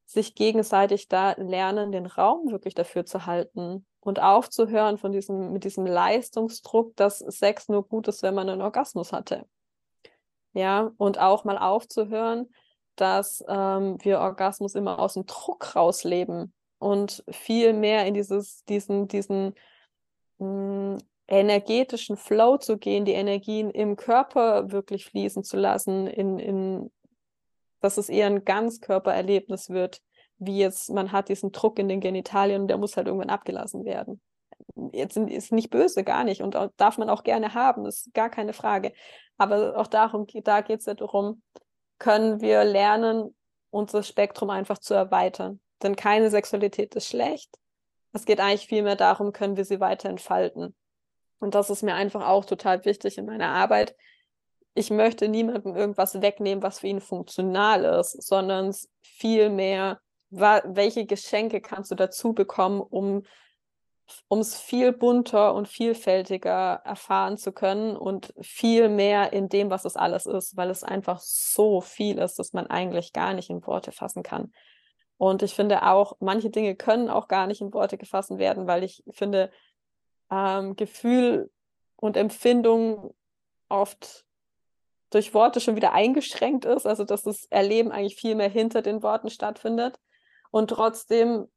sich 0.05 0.35
gegenseitig 0.35 1.07
da 1.07 1.33
lernen, 1.37 1.91
den 1.91 2.05
Raum 2.05 2.51
wirklich 2.51 2.73
dafür 2.73 3.05
zu 3.05 3.25
halten 3.25 3.85
und 4.01 4.21
aufzuhören 4.21 4.97
von 4.97 5.11
diesem, 5.11 5.53
mit 5.53 5.63
diesem 5.63 5.85
Leistungsdruck, 5.85 6.95
dass 6.95 7.19
Sex 7.19 7.69
nur 7.69 7.87
gut 7.87 8.07
ist, 8.07 8.21
wenn 8.21 8.35
man 8.35 8.49
einen 8.49 8.61
Orgasmus 8.61 9.13
hatte. 9.13 9.45
Ja, 10.53 10.91
und 10.97 11.19
auch 11.19 11.45
mal 11.45 11.57
aufzuhören, 11.57 12.49
dass 12.95 13.43
ähm, 13.47 13.97
wir 14.03 14.19
Orgasmus 14.19 14.75
immer 14.75 14.99
aus 14.99 15.15
dem 15.15 15.25
Druck 15.25 15.75
rausleben 15.75 16.53
und 16.83 17.23
viel 17.29 17.73
mehr 17.73 18.05
in 18.05 18.13
dieses, 18.13 18.63
diesen, 18.65 19.07
diesen 19.07 19.55
mh, 20.39 20.97
hm, 20.97 20.97
energetischen 21.27 22.17
Flow 22.17 22.57
zu 22.57 22.77
gehen, 22.77 23.05
die 23.05 23.13
Energien 23.13 23.71
im 23.71 23.95
Körper 23.95 24.71
wirklich 24.71 25.05
fließen 25.05 25.43
zu 25.43 25.57
lassen, 25.57 26.05
in, 26.07 26.37
in, 26.37 26.91
dass 27.79 27.97
es 27.97 28.09
eher 28.09 28.27
ein 28.27 28.43
Ganzkörpererlebnis 28.43 29.69
wird, 29.69 30.01
wie 30.37 30.59
jetzt, 30.59 30.89
man 30.89 31.13
hat 31.13 31.29
diesen 31.29 31.53
Druck 31.53 31.79
in 31.79 31.87
den 31.87 32.01
Genitalien 32.01 32.63
und 32.63 32.67
der 32.67 32.77
muss 32.77 32.97
halt 32.97 33.07
irgendwann 33.07 33.29
abgelassen 33.29 33.85
werden. 33.85 34.21
Jetzt 34.91 35.15
ist 35.15 35.53
nicht 35.53 35.69
böse, 35.69 36.03
gar 36.03 36.25
nicht. 36.25 36.41
Und 36.41 36.57
darf 36.77 36.97
man 36.97 37.09
auch 37.09 37.23
gerne 37.23 37.53
haben, 37.53 37.85
ist 37.85 38.13
gar 38.13 38.29
keine 38.29 38.53
Frage. 38.53 38.91
Aber 39.37 39.77
auch 39.77 39.87
darum, 39.87 40.27
da 40.43 40.61
geht 40.61 40.81
es 40.81 40.85
ja 40.85 40.93
darum, 40.93 41.41
können 41.99 42.41
wir 42.41 42.63
lernen, 42.65 43.35
unser 43.69 44.03
Spektrum 44.03 44.49
einfach 44.49 44.77
zu 44.77 44.93
erweitern. 44.93 45.59
Denn 45.83 45.95
keine 45.95 46.29
Sexualität 46.29 46.95
ist 46.95 47.07
schlecht. 47.07 47.59
Es 48.13 48.25
geht 48.25 48.39
eigentlich 48.39 48.67
vielmehr 48.67 48.95
darum, 48.95 49.33
können 49.33 49.57
wir 49.57 49.65
sie 49.65 49.79
weiter 49.79 50.09
entfalten. 50.09 50.75
Und 51.39 51.55
das 51.55 51.69
ist 51.69 51.83
mir 51.83 51.95
einfach 51.95 52.25
auch 52.25 52.45
total 52.45 52.85
wichtig 52.85 53.17
in 53.17 53.25
meiner 53.25 53.49
Arbeit. 53.49 53.95
Ich 54.75 54.89
möchte 54.89 55.27
niemandem 55.27 55.75
irgendwas 55.75 56.21
wegnehmen, 56.21 56.63
was 56.63 56.79
für 56.79 56.87
ihn 56.87 57.01
funktional 57.01 57.83
ist, 57.99 58.23
sondern 58.23 58.73
vielmehr, 59.01 59.99
welche 60.29 61.05
Geschenke 61.05 61.59
kannst 61.61 61.91
du 61.91 61.95
dazu 61.95 62.33
bekommen, 62.33 62.81
um 62.81 63.23
es 64.29 64.59
viel 64.59 64.93
bunter 64.93 65.53
und 65.53 65.67
vielfältiger 65.67 66.81
erfahren 66.85 67.37
zu 67.37 67.51
können 67.51 67.95
und 67.95 68.33
viel 68.41 68.89
mehr 68.89 69.33
in 69.33 69.49
dem, 69.49 69.69
was 69.69 69.85
es 69.85 69.95
alles 69.95 70.25
ist, 70.25 70.55
weil 70.55 70.69
es 70.69 70.83
einfach 70.83 71.19
so 71.19 71.81
viel 71.81 72.17
ist, 72.19 72.39
dass 72.39 72.53
man 72.53 72.67
eigentlich 72.67 73.13
gar 73.13 73.33
nicht 73.33 73.49
in 73.49 73.65
Worte 73.65 73.91
fassen 73.91 74.23
kann. 74.23 74.53
Und 75.17 75.41
ich 75.43 75.53
finde 75.53 75.83
auch, 75.83 76.17
manche 76.19 76.49
Dinge 76.49 76.75
können 76.75 77.09
auch 77.09 77.27
gar 77.27 77.47
nicht 77.47 77.61
in 77.61 77.73
Worte 77.73 77.97
gefasst 77.97 78.37
werden, 78.37 78.67
weil 78.67 78.83
ich 78.83 79.03
finde, 79.11 79.51
ähm, 80.31 80.75
Gefühl 80.75 81.51
und 81.95 82.17
Empfindung 82.17 83.13
oft 83.69 84.25
durch 85.09 85.33
Worte 85.33 85.59
schon 85.59 85.75
wieder 85.75 85.93
eingeschränkt 85.93 86.65
ist, 86.65 86.87
also 86.87 87.03
dass 87.03 87.21
das 87.21 87.45
Erleben 87.45 87.91
eigentlich 87.91 88.15
viel 88.15 88.35
mehr 88.35 88.49
hinter 88.49 88.81
den 88.81 89.03
Worten 89.03 89.29
stattfindet. 89.29 89.99
Und 90.49 90.69
trotzdem 90.69 91.47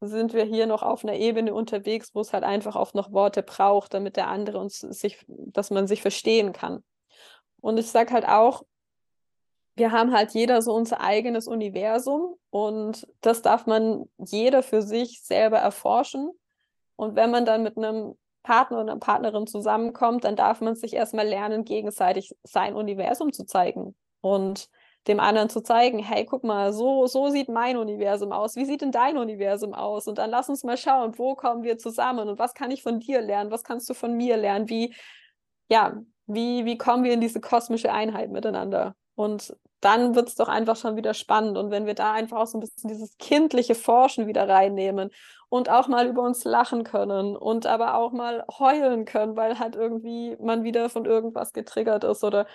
sind 0.00 0.32
wir 0.34 0.44
hier 0.44 0.66
noch 0.66 0.82
auf 0.82 1.04
einer 1.04 1.14
Ebene 1.14 1.54
unterwegs, 1.54 2.14
wo 2.14 2.20
es 2.20 2.32
halt 2.32 2.44
einfach 2.44 2.76
oft 2.76 2.94
noch 2.94 3.12
Worte 3.12 3.42
braucht, 3.42 3.94
damit 3.94 4.16
der 4.16 4.28
andere 4.28 4.58
uns 4.58 4.80
sich, 4.80 5.24
dass 5.26 5.70
man 5.70 5.86
sich 5.86 6.02
verstehen 6.02 6.52
kann. 6.52 6.84
Und 7.60 7.78
ich 7.78 7.88
sage 7.88 8.12
halt 8.12 8.28
auch, 8.28 8.62
wir 9.78 9.92
haben 9.92 10.12
halt 10.12 10.32
jeder 10.32 10.62
so 10.62 10.74
unser 10.74 11.00
eigenes 11.00 11.48
Universum 11.48 12.34
und 12.50 13.06
das 13.20 13.42
darf 13.42 13.66
man 13.66 14.04
jeder 14.18 14.62
für 14.62 14.82
sich 14.82 15.22
selber 15.22 15.58
erforschen. 15.58 16.30
Und 16.96 17.16
wenn 17.16 17.30
man 17.30 17.44
dann 17.44 17.62
mit 17.62 17.76
einem 17.76 18.14
Partner 18.42 18.80
oder 18.80 18.92
einer 18.92 19.00
Partnerin 19.00 19.46
zusammenkommt, 19.46 20.24
dann 20.24 20.36
darf 20.36 20.60
man 20.60 20.74
sich 20.74 20.94
erstmal 20.94 21.26
lernen, 21.26 21.64
gegenseitig 21.64 22.34
sein 22.42 22.74
Universum 22.74 23.32
zu 23.32 23.44
zeigen 23.44 23.94
und 24.20 24.68
dem 25.06 25.20
anderen 25.20 25.48
zu 25.48 25.62
zeigen, 25.62 25.98
hey, 25.98 26.26
guck 26.26 26.44
mal, 26.44 26.72
so, 26.72 27.06
so 27.06 27.28
sieht 27.30 27.48
mein 27.48 27.76
Universum 27.76 28.32
aus. 28.32 28.56
Wie 28.56 28.64
sieht 28.64 28.82
denn 28.82 28.92
dein 28.92 29.16
Universum 29.16 29.72
aus? 29.74 30.06
Und 30.06 30.18
dann 30.18 30.30
lass 30.30 30.48
uns 30.48 30.64
mal 30.64 30.76
schauen, 30.76 31.18
wo 31.18 31.34
kommen 31.34 31.62
wir 31.62 31.78
zusammen 31.78 32.28
und 32.28 32.38
was 32.38 32.54
kann 32.54 32.70
ich 32.70 32.82
von 32.82 33.00
dir 33.00 33.20
lernen? 33.20 33.50
Was 33.50 33.64
kannst 33.64 33.88
du 33.88 33.94
von 33.94 34.16
mir 34.16 34.36
lernen? 34.36 34.68
Wie, 34.68 34.94
ja, 35.70 35.94
wie, 36.26 36.64
wie 36.66 36.76
kommen 36.76 37.04
wir 37.04 37.12
in 37.12 37.20
diese 37.20 37.40
kosmische 37.40 37.92
Einheit 37.92 38.30
miteinander? 38.30 38.94
Und 39.14 39.56
dann 39.80 40.14
wird 40.14 40.28
es 40.28 40.34
doch 40.34 40.48
einfach 40.48 40.76
schon 40.76 40.96
wieder 40.96 41.14
spannend. 41.14 41.56
Und 41.56 41.70
wenn 41.70 41.86
wir 41.86 41.94
da 41.94 42.12
einfach 42.12 42.38
auch 42.38 42.46
so 42.46 42.58
ein 42.58 42.60
bisschen 42.60 42.88
dieses 42.88 43.16
kindliche 43.18 43.74
Forschen 43.74 44.26
wieder 44.26 44.48
reinnehmen 44.48 45.10
und 45.48 45.70
auch 45.70 45.88
mal 45.88 46.06
über 46.06 46.22
uns 46.22 46.44
lachen 46.44 46.84
können 46.84 47.36
und 47.36 47.66
aber 47.66 47.94
auch 47.94 48.12
mal 48.12 48.44
heulen 48.58 49.04
können, 49.04 49.36
weil 49.36 49.58
halt 49.58 49.76
irgendwie 49.76 50.36
man 50.40 50.64
wieder 50.64 50.88
von 50.90 51.04
irgendwas 51.04 51.52
getriggert 51.52 52.04
ist 52.04 52.24
oder 52.24 52.46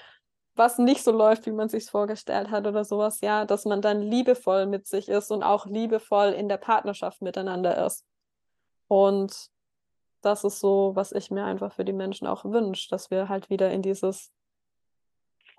was 0.55 0.77
nicht 0.77 1.03
so 1.03 1.11
läuft, 1.11 1.45
wie 1.45 1.51
man 1.51 1.69
sich 1.69 1.89
vorgestellt 1.89 2.51
hat 2.51 2.67
oder 2.67 2.83
sowas, 2.83 3.21
ja, 3.21 3.45
dass 3.45 3.65
man 3.65 3.81
dann 3.81 4.01
liebevoll 4.01 4.67
mit 4.67 4.85
sich 4.85 5.09
ist 5.09 5.31
und 5.31 5.41
auch 5.43 5.65
liebevoll 5.65 6.27
in 6.27 6.47
der 6.47 6.57
Partnerschaft 6.57 7.21
miteinander 7.21 7.85
ist. 7.85 8.05
Und 8.87 9.49
das 10.21 10.43
ist 10.43 10.59
so, 10.59 10.91
was 10.95 11.11
ich 11.11 11.31
mir 11.31 11.43
einfach 11.45 11.73
für 11.73 11.85
die 11.85 11.93
Menschen 11.93 12.27
auch 12.27 12.45
wünsche, 12.45 12.89
dass 12.89 13.09
wir 13.09 13.29
halt 13.29 13.49
wieder 13.49 13.71
in 13.71 13.81
dieses 13.81 14.31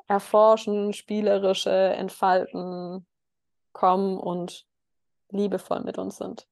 Erforschen, 0.06 0.92
spielerische 0.92 1.70
Entfalten 1.70 3.06
kommen 3.72 4.18
und 4.18 4.66
liebevoll 5.30 5.82
mit 5.82 5.98
uns 5.98 6.18
sind. 6.18 6.46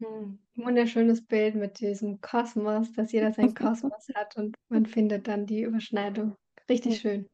Hm, 0.00 0.38
wunderschönes 0.54 1.26
Bild 1.26 1.56
mit 1.56 1.80
diesem 1.80 2.20
Kosmos, 2.20 2.92
dass 2.92 3.12
jeder 3.12 3.32
seinen 3.32 3.54
Kosmos 3.54 4.08
hat 4.14 4.36
und 4.36 4.56
man 4.68 4.86
findet 4.86 5.26
dann 5.26 5.46
die 5.46 5.62
Überschneidung. 5.62 6.36
Richtig 6.68 6.98
schön. 6.98 7.28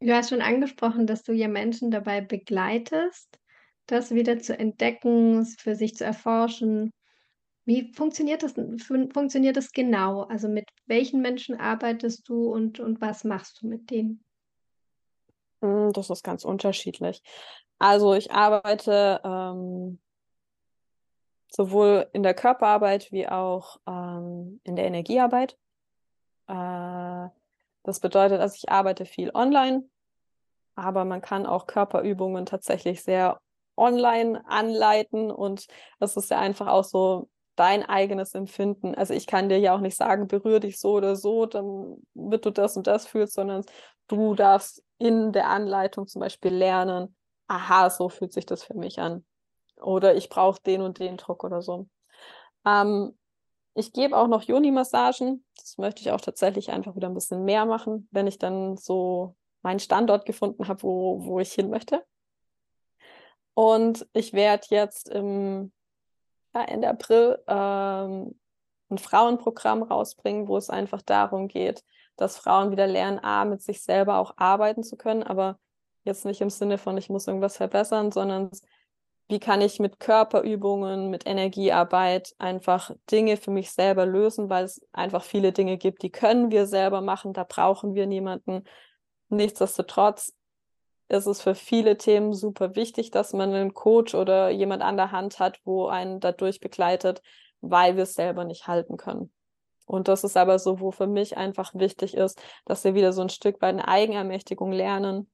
Du 0.00 0.14
hast 0.14 0.30
schon 0.30 0.42
angesprochen, 0.42 1.06
dass 1.06 1.22
du 1.24 1.32
ja 1.32 1.48
Menschen 1.48 1.90
dabei 1.90 2.20
begleitest, 2.20 3.38
das 3.86 4.12
wieder 4.12 4.38
zu 4.38 4.56
entdecken, 4.56 5.44
für 5.44 5.74
sich 5.74 5.96
zu 5.96 6.04
erforschen. 6.04 6.92
Wie 7.68 7.92
funktioniert 7.92 8.42
das, 8.42 8.54
funktioniert 9.12 9.58
das 9.58 9.72
genau? 9.72 10.22
Also 10.22 10.48
mit 10.48 10.70
welchen 10.86 11.20
Menschen 11.20 11.60
arbeitest 11.60 12.26
du 12.26 12.50
und, 12.50 12.80
und 12.80 13.02
was 13.02 13.24
machst 13.24 13.60
du 13.60 13.66
mit 13.66 13.90
denen? 13.90 14.24
Hm, 15.60 15.92
das 15.92 16.08
ist 16.08 16.24
ganz 16.24 16.46
unterschiedlich. 16.46 17.22
Also 17.78 18.14
ich 18.14 18.32
arbeite 18.32 19.20
ähm, 19.22 19.98
sowohl 21.50 22.08
in 22.14 22.22
der 22.22 22.32
Körperarbeit 22.32 23.12
wie 23.12 23.28
auch 23.28 23.76
ähm, 23.86 24.62
in 24.64 24.74
der 24.74 24.86
Energiearbeit. 24.86 25.58
Äh, 26.46 27.28
das 27.82 28.00
bedeutet, 28.00 28.40
dass 28.40 28.56
ich 28.56 28.70
arbeite 28.70 29.04
viel 29.04 29.30
online, 29.34 29.86
aber 30.74 31.04
man 31.04 31.20
kann 31.20 31.44
auch 31.44 31.66
Körperübungen 31.66 32.46
tatsächlich 32.46 33.02
sehr 33.02 33.38
online 33.76 34.42
anleiten 34.48 35.30
und 35.30 35.66
das 36.00 36.16
ist 36.16 36.30
ja 36.30 36.38
einfach 36.38 36.68
auch 36.68 36.84
so 36.84 37.28
dein 37.58 37.84
eigenes 37.84 38.34
Empfinden. 38.34 38.94
Also 38.94 39.14
ich 39.14 39.26
kann 39.26 39.48
dir 39.48 39.58
ja 39.58 39.74
auch 39.74 39.80
nicht 39.80 39.96
sagen, 39.96 40.28
berühre 40.28 40.60
dich 40.60 40.78
so 40.78 40.92
oder 40.92 41.16
so, 41.16 41.46
dann 41.46 41.96
wird 42.14 42.46
du 42.46 42.50
das 42.50 42.76
und 42.76 42.86
das 42.86 43.06
fühlst, 43.06 43.34
sondern 43.34 43.64
du 44.08 44.34
darfst 44.34 44.84
in 44.98 45.32
der 45.32 45.48
Anleitung 45.48 46.06
zum 46.06 46.20
Beispiel 46.20 46.52
lernen, 46.52 47.16
aha, 47.48 47.90
so 47.90 48.08
fühlt 48.08 48.32
sich 48.32 48.46
das 48.46 48.62
für 48.62 48.74
mich 48.74 49.00
an. 49.00 49.24
Oder 49.80 50.14
ich 50.16 50.28
brauche 50.28 50.60
den 50.62 50.82
und 50.82 50.98
den 50.98 51.16
Druck 51.16 51.44
oder 51.44 51.62
so. 51.62 51.88
Ähm, 52.64 53.16
ich 53.74 53.92
gebe 53.92 54.16
auch 54.16 54.28
noch 54.28 54.42
Joni-Massagen. 54.42 55.44
Das 55.56 55.78
möchte 55.78 56.00
ich 56.00 56.10
auch 56.10 56.20
tatsächlich 56.20 56.70
einfach 56.70 56.96
wieder 56.96 57.08
ein 57.08 57.14
bisschen 57.14 57.44
mehr 57.44 57.64
machen, 57.64 58.08
wenn 58.10 58.26
ich 58.26 58.38
dann 58.38 58.76
so 58.76 59.36
meinen 59.62 59.80
Standort 59.80 60.26
gefunden 60.26 60.68
habe, 60.68 60.82
wo, 60.82 61.24
wo 61.24 61.40
ich 61.40 61.52
hin 61.52 61.70
möchte. 61.70 62.04
Und 63.54 64.06
ich 64.12 64.32
werde 64.32 64.66
jetzt 64.70 65.08
im 65.08 65.72
ja, 66.60 66.64
Ende 66.64 66.88
April 66.88 67.38
ähm, 67.46 68.38
ein 68.90 68.98
Frauenprogramm 68.98 69.82
rausbringen, 69.82 70.48
wo 70.48 70.56
es 70.56 70.70
einfach 70.70 71.02
darum 71.02 71.48
geht, 71.48 71.84
dass 72.16 72.38
Frauen 72.38 72.70
wieder 72.70 72.86
lernen, 72.86 73.18
A, 73.22 73.44
mit 73.44 73.62
sich 73.62 73.82
selber 73.82 74.18
auch 74.18 74.34
arbeiten 74.36 74.82
zu 74.82 74.96
können, 74.96 75.22
aber 75.22 75.58
jetzt 76.04 76.24
nicht 76.24 76.40
im 76.40 76.50
Sinne 76.50 76.78
von, 76.78 76.96
ich 76.96 77.10
muss 77.10 77.26
irgendwas 77.26 77.56
verbessern, 77.56 78.12
sondern 78.12 78.50
wie 79.28 79.40
kann 79.40 79.60
ich 79.60 79.78
mit 79.78 80.00
Körperübungen, 80.00 81.10
mit 81.10 81.26
Energiearbeit 81.26 82.34
einfach 82.38 82.90
Dinge 83.10 83.36
für 83.36 83.50
mich 83.50 83.70
selber 83.70 84.06
lösen, 84.06 84.48
weil 84.48 84.64
es 84.64 84.80
einfach 84.92 85.22
viele 85.22 85.52
Dinge 85.52 85.76
gibt, 85.76 86.02
die 86.02 86.10
können 86.10 86.50
wir 86.50 86.66
selber 86.66 87.02
machen, 87.02 87.34
da 87.34 87.44
brauchen 87.44 87.94
wir 87.94 88.06
niemanden. 88.06 88.64
Nichtsdestotrotz 89.28 90.34
ist 91.08 91.26
es 91.26 91.40
für 91.40 91.54
viele 91.54 91.96
Themen 91.96 92.34
super 92.34 92.76
wichtig, 92.76 93.10
dass 93.10 93.32
man 93.32 93.52
einen 93.54 93.74
Coach 93.74 94.14
oder 94.14 94.50
jemand 94.50 94.82
an 94.82 94.96
der 94.96 95.12
Hand 95.12 95.38
hat, 95.38 95.60
wo 95.64 95.86
einen 95.86 96.20
dadurch 96.20 96.60
begleitet, 96.60 97.22
weil 97.60 97.96
wir 97.96 98.04
es 98.04 98.14
selber 98.14 98.44
nicht 98.44 98.66
halten 98.66 98.96
können. 98.96 99.32
Und 99.86 100.08
das 100.08 100.22
ist 100.22 100.36
aber 100.36 100.58
so, 100.58 100.80
wo 100.80 100.90
für 100.90 101.06
mich 101.06 101.38
einfach 101.38 101.74
wichtig 101.74 102.14
ist, 102.14 102.40
dass 102.66 102.84
wir 102.84 102.94
wieder 102.94 103.12
so 103.14 103.22
ein 103.22 103.30
Stück 103.30 103.62
weit 103.62 103.70
eine 103.70 103.88
Eigenermächtigung 103.88 104.70
lernen 104.70 105.30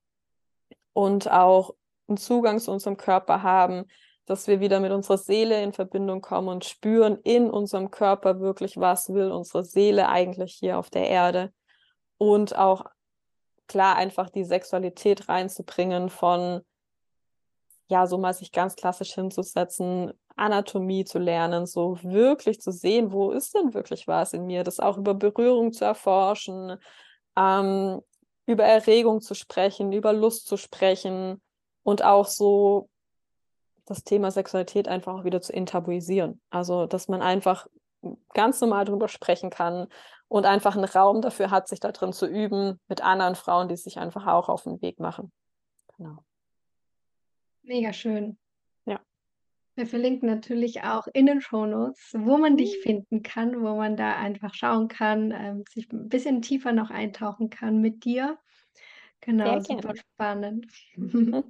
und 0.92 1.28
auch 1.28 1.74
einen 2.06 2.18
Zugang 2.18 2.60
zu 2.60 2.70
unserem 2.70 2.96
Körper 2.96 3.42
haben, 3.42 3.86
dass 4.26 4.46
wir 4.46 4.60
wieder 4.60 4.80
mit 4.80 4.92
unserer 4.92 5.18
Seele 5.18 5.60
in 5.62 5.72
Verbindung 5.72 6.20
kommen 6.20 6.48
und 6.48 6.64
spüren 6.64 7.18
in 7.24 7.50
unserem 7.50 7.90
Körper 7.90 8.40
wirklich, 8.40 8.76
was 8.76 9.12
will 9.12 9.32
unsere 9.32 9.64
Seele 9.64 10.08
eigentlich 10.08 10.54
hier 10.54 10.78
auf 10.78 10.88
der 10.88 11.08
Erde. 11.08 11.52
Und 12.16 12.56
auch 12.56 12.86
klar 13.66 13.96
einfach 13.96 14.30
die 14.30 14.44
Sexualität 14.44 15.28
reinzubringen 15.28 16.10
von, 16.10 16.62
ja, 17.88 18.06
so 18.06 18.18
mal 18.18 18.34
sich 18.34 18.52
ganz 18.52 18.76
klassisch 18.76 19.14
hinzusetzen, 19.14 20.12
Anatomie 20.36 21.04
zu 21.04 21.18
lernen, 21.18 21.66
so 21.66 21.98
wirklich 22.02 22.60
zu 22.60 22.72
sehen, 22.72 23.12
wo 23.12 23.30
ist 23.30 23.54
denn 23.54 23.74
wirklich 23.74 24.08
was 24.08 24.32
in 24.32 24.46
mir, 24.46 24.64
das 24.64 24.80
auch 24.80 24.98
über 24.98 25.14
Berührung 25.14 25.72
zu 25.72 25.84
erforschen, 25.84 26.76
ähm, 27.36 28.00
über 28.46 28.64
Erregung 28.64 29.20
zu 29.20 29.34
sprechen, 29.34 29.92
über 29.92 30.12
Lust 30.12 30.46
zu 30.46 30.56
sprechen, 30.56 31.40
und 31.84 32.02
auch 32.02 32.26
so 32.26 32.88
das 33.84 34.02
Thema 34.02 34.32
Sexualität 34.32 34.88
einfach 34.88 35.14
auch 35.14 35.24
wieder 35.24 35.40
zu 35.40 35.52
enttabuisieren. 35.52 36.40
Also, 36.50 36.86
dass 36.86 37.06
man 37.06 37.22
einfach 37.22 37.68
ganz 38.32 38.60
normal 38.60 38.86
drüber 38.86 39.08
sprechen 39.08 39.50
kann 39.50 39.86
und 40.34 40.46
einfach 40.46 40.74
einen 40.74 40.84
Raum 40.84 41.22
dafür 41.22 41.52
hat, 41.52 41.68
sich 41.68 41.78
da 41.78 41.92
drin 41.92 42.12
zu 42.12 42.26
üben 42.26 42.80
mit 42.88 43.02
anderen 43.02 43.36
Frauen, 43.36 43.68
die 43.68 43.76
sich 43.76 44.00
einfach 44.00 44.26
auch 44.26 44.48
auf 44.48 44.64
den 44.64 44.82
Weg 44.82 44.98
machen. 44.98 45.30
Genau. 45.96 46.24
Mega 47.62 47.92
schön. 47.92 48.36
Ja. 48.84 48.98
Wir 49.76 49.86
verlinken 49.86 50.28
natürlich 50.28 50.82
auch 50.82 51.06
in 51.12 51.26
den 51.26 51.40
Shownotes, 51.40 52.16
wo 52.18 52.36
man 52.36 52.56
dich 52.56 52.78
mhm. 52.78 52.82
finden 52.82 53.22
kann, 53.22 53.62
wo 53.62 53.76
man 53.76 53.96
da 53.96 54.16
einfach 54.16 54.54
schauen 54.54 54.88
kann, 54.88 55.30
ähm, 55.30 55.62
sich 55.70 55.88
ein 55.92 56.08
bisschen 56.08 56.42
tiefer 56.42 56.72
noch 56.72 56.90
eintauchen 56.90 57.48
kann 57.48 57.80
mit 57.80 58.04
dir. 58.04 58.36
Genau, 59.20 59.60
super 59.60 59.94
spannend. 59.94 60.66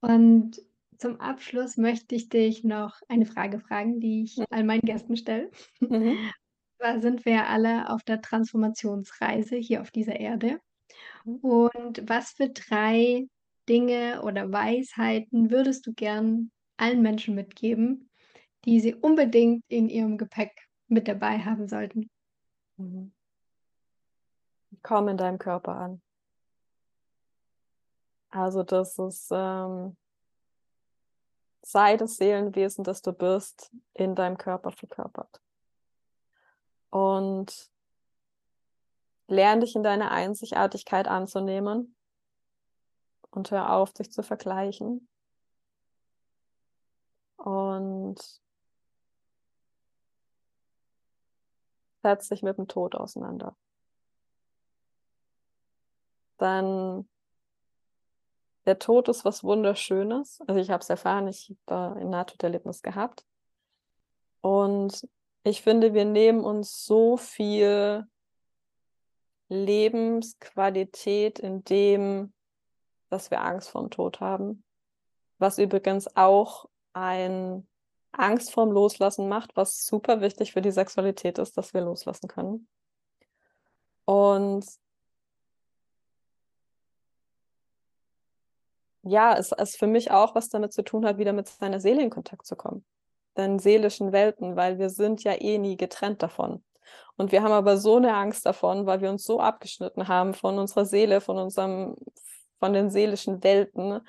Und 0.00 0.60
zum 0.98 1.20
Abschluss 1.20 1.76
möchte 1.76 2.16
ich 2.16 2.28
dich 2.28 2.64
noch 2.64 3.00
eine 3.08 3.24
Frage 3.24 3.60
fragen, 3.60 4.00
die 4.00 4.24
ich 4.24 4.42
all 4.50 4.64
meinen 4.64 4.80
Gästen 4.80 5.16
stelle. 5.16 5.52
Mhm. 5.78 6.18
Zwar 6.78 7.00
sind 7.00 7.24
wir 7.24 7.48
alle 7.48 7.90
auf 7.90 8.02
der 8.04 8.22
Transformationsreise 8.22 9.56
hier 9.56 9.80
auf 9.80 9.90
dieser 9.90 10.18
Erde. 10.18 10.60
Mhm. 11.24 11.36
Und 11.36 12.08
was 12.08 12.30
für 12.30 12.48
drei 12.48 13.26
Dinge 13.68 14.22
oder 14.22 14.50
Weisheiten 14.52 15.50
würdest 15.50 15.86
du 15.86 15.92
gern 15.92 16.50
allen 16.76 17.02
Menschen 17.02 17.34
mitgeben, 17.34 18.08
die 18.64 18.80
sie 18.80 18.94
unbedingt 18.94 19.64
in 19.68 19.88
ihrem 19.88 20.18
Gepäck 20.18 20.52
mit 20.86 21.08
dabei 21.08 21.40
haben 21.40 21.68
sollten? 21.68 22.08
Mhm. 22.76 23.12
Komm 24.82 25.08
in 25.08 25.16
deinem 25.16 25.38
Körper 25.38 25.74
an. 25.74 26.02
Also 28.30 28.62
das 28.62 28.98
ist, 28.98 29.30
ähm, 29.32 29.96
sei 31.62 31.96
das 31.96 32.16
Seelenwesen, 32.16 32.84
das 32.84 33.02
du 33.02 33.12
bist, 33.12 33.72
in 33.94 34.14
deinem 34.14 34.36
Körper 34.36 34.70
verkörpert. 34.70 35.40
Und 36.90 37.70
lerne 39.26 39.60
dich 39.60 39.76
in 39.76 39.82
deiner 39.82 40.10
Einzigartigkeit 40.10 41.06
anzunehmen 41.06 41.94
und 43.30 43.50
hör 43.50 43.72
auf, 43.72 43.92
dich 43.92 44.10
zu 44.10 44.22
vergleichen. 44.22 45.08
Und 47.36 48.18
setz 52.02 52.28
dich 52.28 52.42
mit 52.42 52.58
dem 52.58 52.68
Tod 52.68 52.94
auseinander. 52.94 53.56
Dann 56.38 57.08
der 58.66 58.78
Tod 58.78 59.08
ist 59.08 59.24
was 59.24 59.42
Wunderschönes. 59.44 60.40
Also 60.46 60.60
ich 60.60 60.70
habe 60.70 60.82
es 60.82 60.90
erfahren, 60.90 61.26
ich 61.26 61.56
habe 61.68 62.00
ein 62.00 62.10
Nahtoderlebnis 62.10 62.82
gehabt. 62.82 63.24
Und 64.40 65.08
ich 65.42 65.62
finde, 65.62 65.94
wir 65.94 66.04
nehmen 66.04 66.40
uns 66.40 66.84
so 66.84 67.16
viel 67.16 68.06
Lebensqualität 69.48 71.38
in 71.38 71.64
dem, 71.64 72.32
dass 73.08 73.30
wir 73.30 73.40
Angst 73.42 73.70
vorm 73.70 73.90
Tod 73.90 74.20
haben. 74.20 74.62
Was 75.38 75.58
übrigens 75.58 76.14
auch 76.16 76.66
ein 76.92 77.66
Angst 78.12 78.52
vorm 78.52 78.72
Loslassen 78.72 79.28
macht, 79.28 79.56
was 79.56 79.86
super 79.86 80.20
wichtig 80.20 80.52
für 80.52 80.62
die 80.62 80.72
Sexualität 80.72 81.38
ist, 81.38 81.56
dass 81.56 81.72
wir 81.74 81.82
loslassen 81.82 82.28
können. 82.28 82.68
Und 84.04 84.66
ja, 89.02 89.36
es, 89.36 89.52
es 89.52 89.76
für 89.76 89.86
mich 89.86 90.10
auch 90.10 90.34
was 90.34 90.48
damit 90.48 90.72
zu 90.72 90.82
tun 90.82 91.06
hat, 91.06 91.18
wieder 91.18 91.32
mit 91.32 91.48
seiner 91.48 91.80
Seele 91.80 92.02
in 92.02 92.10
Kontakt 92.10 92.46
zu 92.46 92.56
kommen. 92.56 92.84
Den 93.38 93.58
seelischen 93.58 94.12
Welten, 94.12 94.56
weil 94.56 94.78
wir 94.78 94.90
sind 94.90 95.24
ja 95.24 95.32
eh 95.40 95.58
nie 95.58 95.76
getrennt 95.76 96.22
davon. 96.22 96.62
Und 97.16 97.32
wir 97.32 97.42
haben 97.42 97.52
aber 97.52 97.78
so 97.78 97.96
eine 97.96 98.14
Angst 98.14 98.46
davon, 98.46 98.86
weil 98.86 99.00
wir 99.00 99.10
uns 99.10 99.24
so 99.24 99.40
abgeschnitten 99.40 100.08
haben 100.08 100.34
von 100.34 100.58
unserer 100.58 100.84
Seele, 100.84 101.20
von 101.20 101.38
unserem, 101.38 101.96
von 102.58 102.72
den 102.72 102.90
seelischen 102.90 103.42
Welten, 103.42 104.00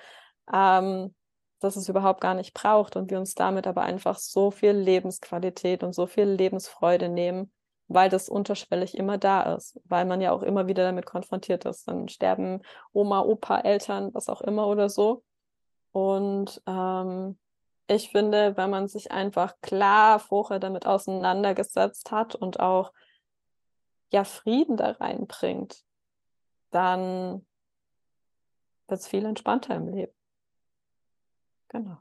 ähm, 0.54 1.16
dass 1.60 1.76
es 1.76 1.90
überhaupt 1.90 2.22
gar 2.22 2.36
nicht 2.36 2.54
braucht 2.54 2.96
und 2.96 3.10
wir 3.12 3.20
uns 3.20 3.34
damit 3.34 3.68
aber 3.68 3.82
einfach 3.82 4.18
so 4.18 4.52
viel 4.52 4.72
Lebensqualität 4.72 5.84
und 5.84 5.94
so 5.94 6.08
viel 6.08 6.26
Lebensfreude 6.26 7.10
nehmen, 7.10 7.52
weil 7.88 8.10
das 8.10 8.30
unterschwellig 8.30 8.96
immer 8.98 9.18
da 9.18 9.56
ist, 9.56 9.80
weil 9.86 10.06
man 10.06 10.22
ja 10.22 10.32
auch 10.32 10.44
immer 10.44 10.68
wieder 10.68 10.84
damit 10.84 11.06
konfrontiert 11.06 11.66
ist. 11.66 11.88
Dann 11.88 12.08
sterben 12.08 12.62
Oma, 12.94 13.22
Opa, 13.22 13.60
Eltern, 13.60 14.14
was 14.14 14.30
auch 14.30 14.42
immer 14.42 14.68
oder 14.68 14.90
so. 14.90 15.24
Und 15.92 16.62
ähm, 16.68 17.38
ich 17.90 18.10
finde, 18.10 18.56
wenn 18.56 18.70
man 18.70 18.88
sich 18.88 19.12
einfach 19.12 19.60
klar 19.62 20.20
vorher 20.20 20.60
damit 20.60 20.86
auseinandergesetzt 20.86 22.12
hat 22.12 22.36
und 22.36 22.60
auch 22.60 22.94
ja 24.12 24.24
Frieden 24.24 24.78
da 24.78 24.92
reinbringt, 24.92 25.84
dann 26.70 27.46
wird 28.88 29.00
es 29.00 29.08
viel 29.08 29.26
entspannter 29.26 29.76
im 29.76 29.88
Leben. 29.88 30.14
Genau. 31.70 31.98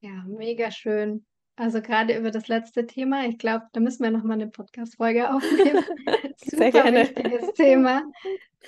Ja, 0.00 0.24
mega 0.26 0.70
schön. 0.70 1.24
Also 1.54 1.82
gerade 1.82 2.16
über 2.16 2.30
das 2.30 2.48
letzte 2.48 2.86
Thema, 2.86 3.26
ich 3.26 3.38
glaube, 3.38 3.66
da 3.72 3.80
müssen 3.80 4.02
wir 4.02 4.10
nochmal 4.10 4.40
eine 4.40 4.48
Podcast-Folge 4.48 5.30
aufnehmen. 5.34 5.84
Sehr 6.36 6.72
Super 6.72 6.82
gerne. 6.82 7.00
wichtiges 7.02 7.52
Thema, 7.52 8.02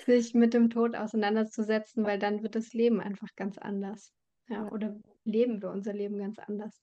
sich 0.06 0.34
mit 0.34 0.54
dem 0.54 0.70
Tod 0.70 0.94
auseinanderzusetzen, 0.94 2.04
weil 2.04 2.18
dann 2.18 2.42
wird 2.42 2.54
das 2.54 2.72
Leben 2.72 3.00
einfach 3.00 3.28
ganz 3.34 3.58
anders. 3.58 4.12
Ja, 4.48 4.68
oder 4.70 4.94
leben 5.24 5.62
wir 5.62 5.70
unser 5.70 5.92
Leben 5.92 6.18
ganz 6.18 6.38
anders. 6.38 6.82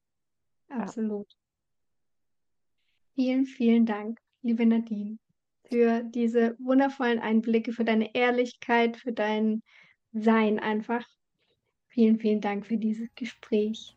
Absolut. 0.70 1.28
Ja. 1.30 1.38
Vielen, 3.16 3.46
vielen 3.46 3.86
Dank, 3.86 4.20
liebe 4.42 4.66
Nadine, 4.66 5.18
für 5.64 6.04
diese 6.04 6.56
wundervollen 6.60 7.20
Einblicke, 7.20 7.74
für 7.74 7.84
deine 7.84 8.16
Ehrlichkeit, 8.16 8.98
für 8.98 9.12
dein 9.12 9.62
Sein 10.14 10.60
einfach. 10.60 11.06
Vielen, 11.90 12.20
vielen 12.20 12.40
Dank 12.40 12.66
für 12.66 12.78
dieses 12.78 13.14
Gespräch. 13.16 13.96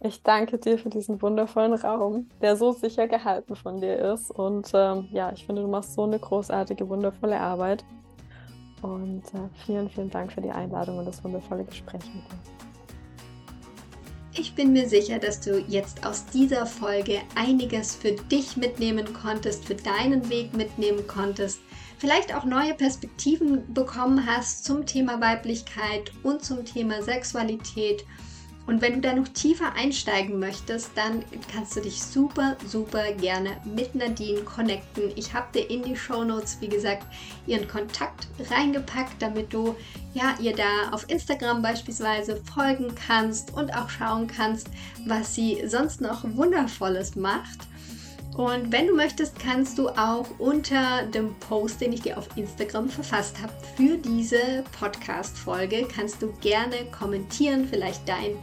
Ich 0.00 0.22
danke 0.22 0.58
dir 0.58 0.78
für 0.78 0.90
diesen 0.90 1.20
wundervollen 1.20 1.74
Raum, 1.74 2.28
der 2.40 2.54
so 2.54 2.70
sicher 2.70 3.08
gehalten 3.08 3.56
von 3.56 3.80
dir 3.80 3.98
ist. 4.12 4.30
Und 4.30 4.70
ähm, 4.72 5.08
ja, 5.10 5.32
ich 5.32 5.44
finde, 5.44 5.62
du 5.62 5.68
machst 5.68 5.94
so 5.94 6.04
eine 6.04 6.20
großartige, 6.20 6.88
wundervolle 6.88 7.40
Arbeit. 7.40 7.84
Und 8.82 9.24
äh, 9.34 9.48
vielen, 9.66 9.88
vielen 9.88 10.10
Dank 10.10 10.32
für 10.32 10.40
die 10.40 10.50
Einladung 10.50 10.98
und 10.98 11.06
das 11.06 11.24
wundervolle 11.24 11.64
Gespräch 11.64 12.04
mit 12.14 12.22
dir. 12.30 12.67
Ich 14.40 14.54
bin 14.54 14.72
mir 14.72 14.88
sicher, 14.88 15.18
dass 15.18 15.40
du 15.40 15.58
jetzt 15.66 16.06
aus 16.06 16.24
dieser 16.26 16.64
Folge 16.64 17.22
einiges 17.34 17.96
für 17.96 18.12
dich 18.12 18.56
mitnehmen 18.56 19.12
konntest, 19.12 19.64
für 19.64 19.74
deinen 19.74 20.30
Weg 20.30 20.54
mitnehmen 20.54 21.04
konntest, 21.08 21.58
vielleicht 21.98 22.32
auch 22.32 22.44
neue 22.44 22.74
Perspektiven 22.74 23.74
bekommen 23.74 24.24
hast 24.26 24.64
zum 24.64 24.86
Thema 24.86 25.20
Weiblichkeit 25.20 26.12
und 26.22 26.44
zum 26.44 26.64
Thema 26.64 27.02
Sexualität 27.02 28.04
und 28.68 28.82
wenn 28.82 28.96
du 28.96 29.00
da 29.00 29.14
noch 29.14 29.28
tiefer 29.28 29.72
einsteigen 29.72 30.38
möchtest, 30.38 30.90
dann 30.94 31.24
kannst 31.50 31.74
du 31.74 31.80
dich 31.80 32.02
super, 32.02 32.54
super 32.66 33.12
gerne 33.12 33.56
mit 33.64 33.94
Nadine 33.94 34.42
connecten. 34.42 35.04
Ich 35.16 35.32
habe 35.32 35.46
dir 35.54 35.70
in 35.70 35.82
die 35.82 35.96
Show 35.96 36.22
Notes, 36.22 36.58
wie 36.60 36.68
gesagt, 36.68 37.06
ihren 37.46 37.66
Kontakt 37.66 38.28
reingepackt, 38.50 39.22
damit 39.22 39.54
du 39.54 39.74
ja, 40.12 40.34
ihr 40.38 40.54
da 40.54 40.90
auf 40.92 41.08
Instagram 41.08 41.62
beispielsweise 41.62 42.42
folgen 42.54 42.94
kannst 42.94 43.54
und 43.54 43.74
auch 43.74 43.88
schauen 43.88 44.26
kannst, 44.26 44.68
was 45.06 45.34
sie 45.34 45.62
sonst 45.66 46.02
noch 46.02 46.24
Wundervolles 46.36 47.16
macht. 47.16 47.60
Und 48.38 48.70
wenn 48.70 48.86
du 48.86 48.94
möchtest, 48.94 49.36
kannst 49.40 49.78
du 49.78 49.88
auch 49.88 50.24
unter 50.38 51.02
dem 51.06 51.34
Post, 51.40 51.80
den 51.80 51.92
ich 51.92 52.02
dir 52.02 52.16
auf 52.16 52.28
Instagram 52.36 52.88
verfasst 52.88 53.42
habe, 53.42 53.52
für 53.76 53.98
diese 53.98 54.62
Podcast-Folge, 54.78 55.88
kannst 55.92 56.22
du 56.22 56.32
gerne 56.40 56.84
kommentieren, 56.96 57.66
vielleicht 57.68 58.08
dein 58.08 58.36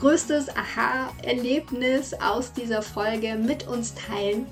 größtes 0.00 0.48
Aha-Erlebnis 0.56 2.14
aus 2.14 2.54
dieser 2.54 2.80
Folge 2.80 3.34
mit 3.34 3.68
uns 3.68 3.94
teilen. 3.94 4.46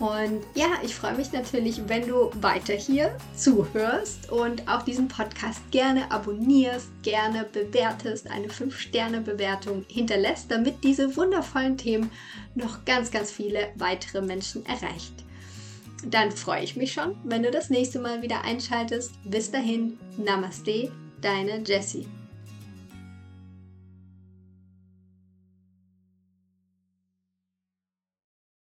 Und 0.00 0.44
ja, 0.54 0.66
ich 0.82 0.94
freue 0.94 1.16
mich 1.16 1.32
natürlich, 1.32 1.80
wenn 1.88 2.06
du 2.06 2.30
weiter 2.40 2.74
hier 2.74 3.16
zuhörst 3.34 4.30
und 4.30 4.68
auch 4.68 4.82
diesen 4.82 5.08
Podcast 5.08 5.60
gerne 5.72 6.10
abonnierst, 6.10 6.88
gerne 7.02 7.44
bewertest, 7.44 8.30
eine 8.30 8.46
5-Sterne-Bewertung 8.46 9.84
hinterlässt, 9.88 10.50
damit 10.50 10.84
diese 10.84 11.16
wundervollen 11.16 11.76
Themen 11.76 12.10
noch 12.54 12.84
ganz, 12.84 13.10
ganz 13.10 13.32
viele 13.32 13.68
weitere 13.74 14.22
Menschen 14.22 14.64
erreicht. 14.66 15.24
Dann 16.06 16.30
freue 16.30 16.62
ich 16.62 16.76
mich 16.76 16.92
schon, 16.92 17.16
wenn 17.24 17.42
du 17.42 17.50
das 17.50 17.70
nächste 17.70 17.98
Mal 17.98 18.22
wieder 18.22 18.44
einschaltest. 18.44 19.12
Bis 19.24 19.50
dahin, 19.50 19.98
Namaste, 20.16 20.92
deine 21.20 21.58
Jessie. 21.64 22.06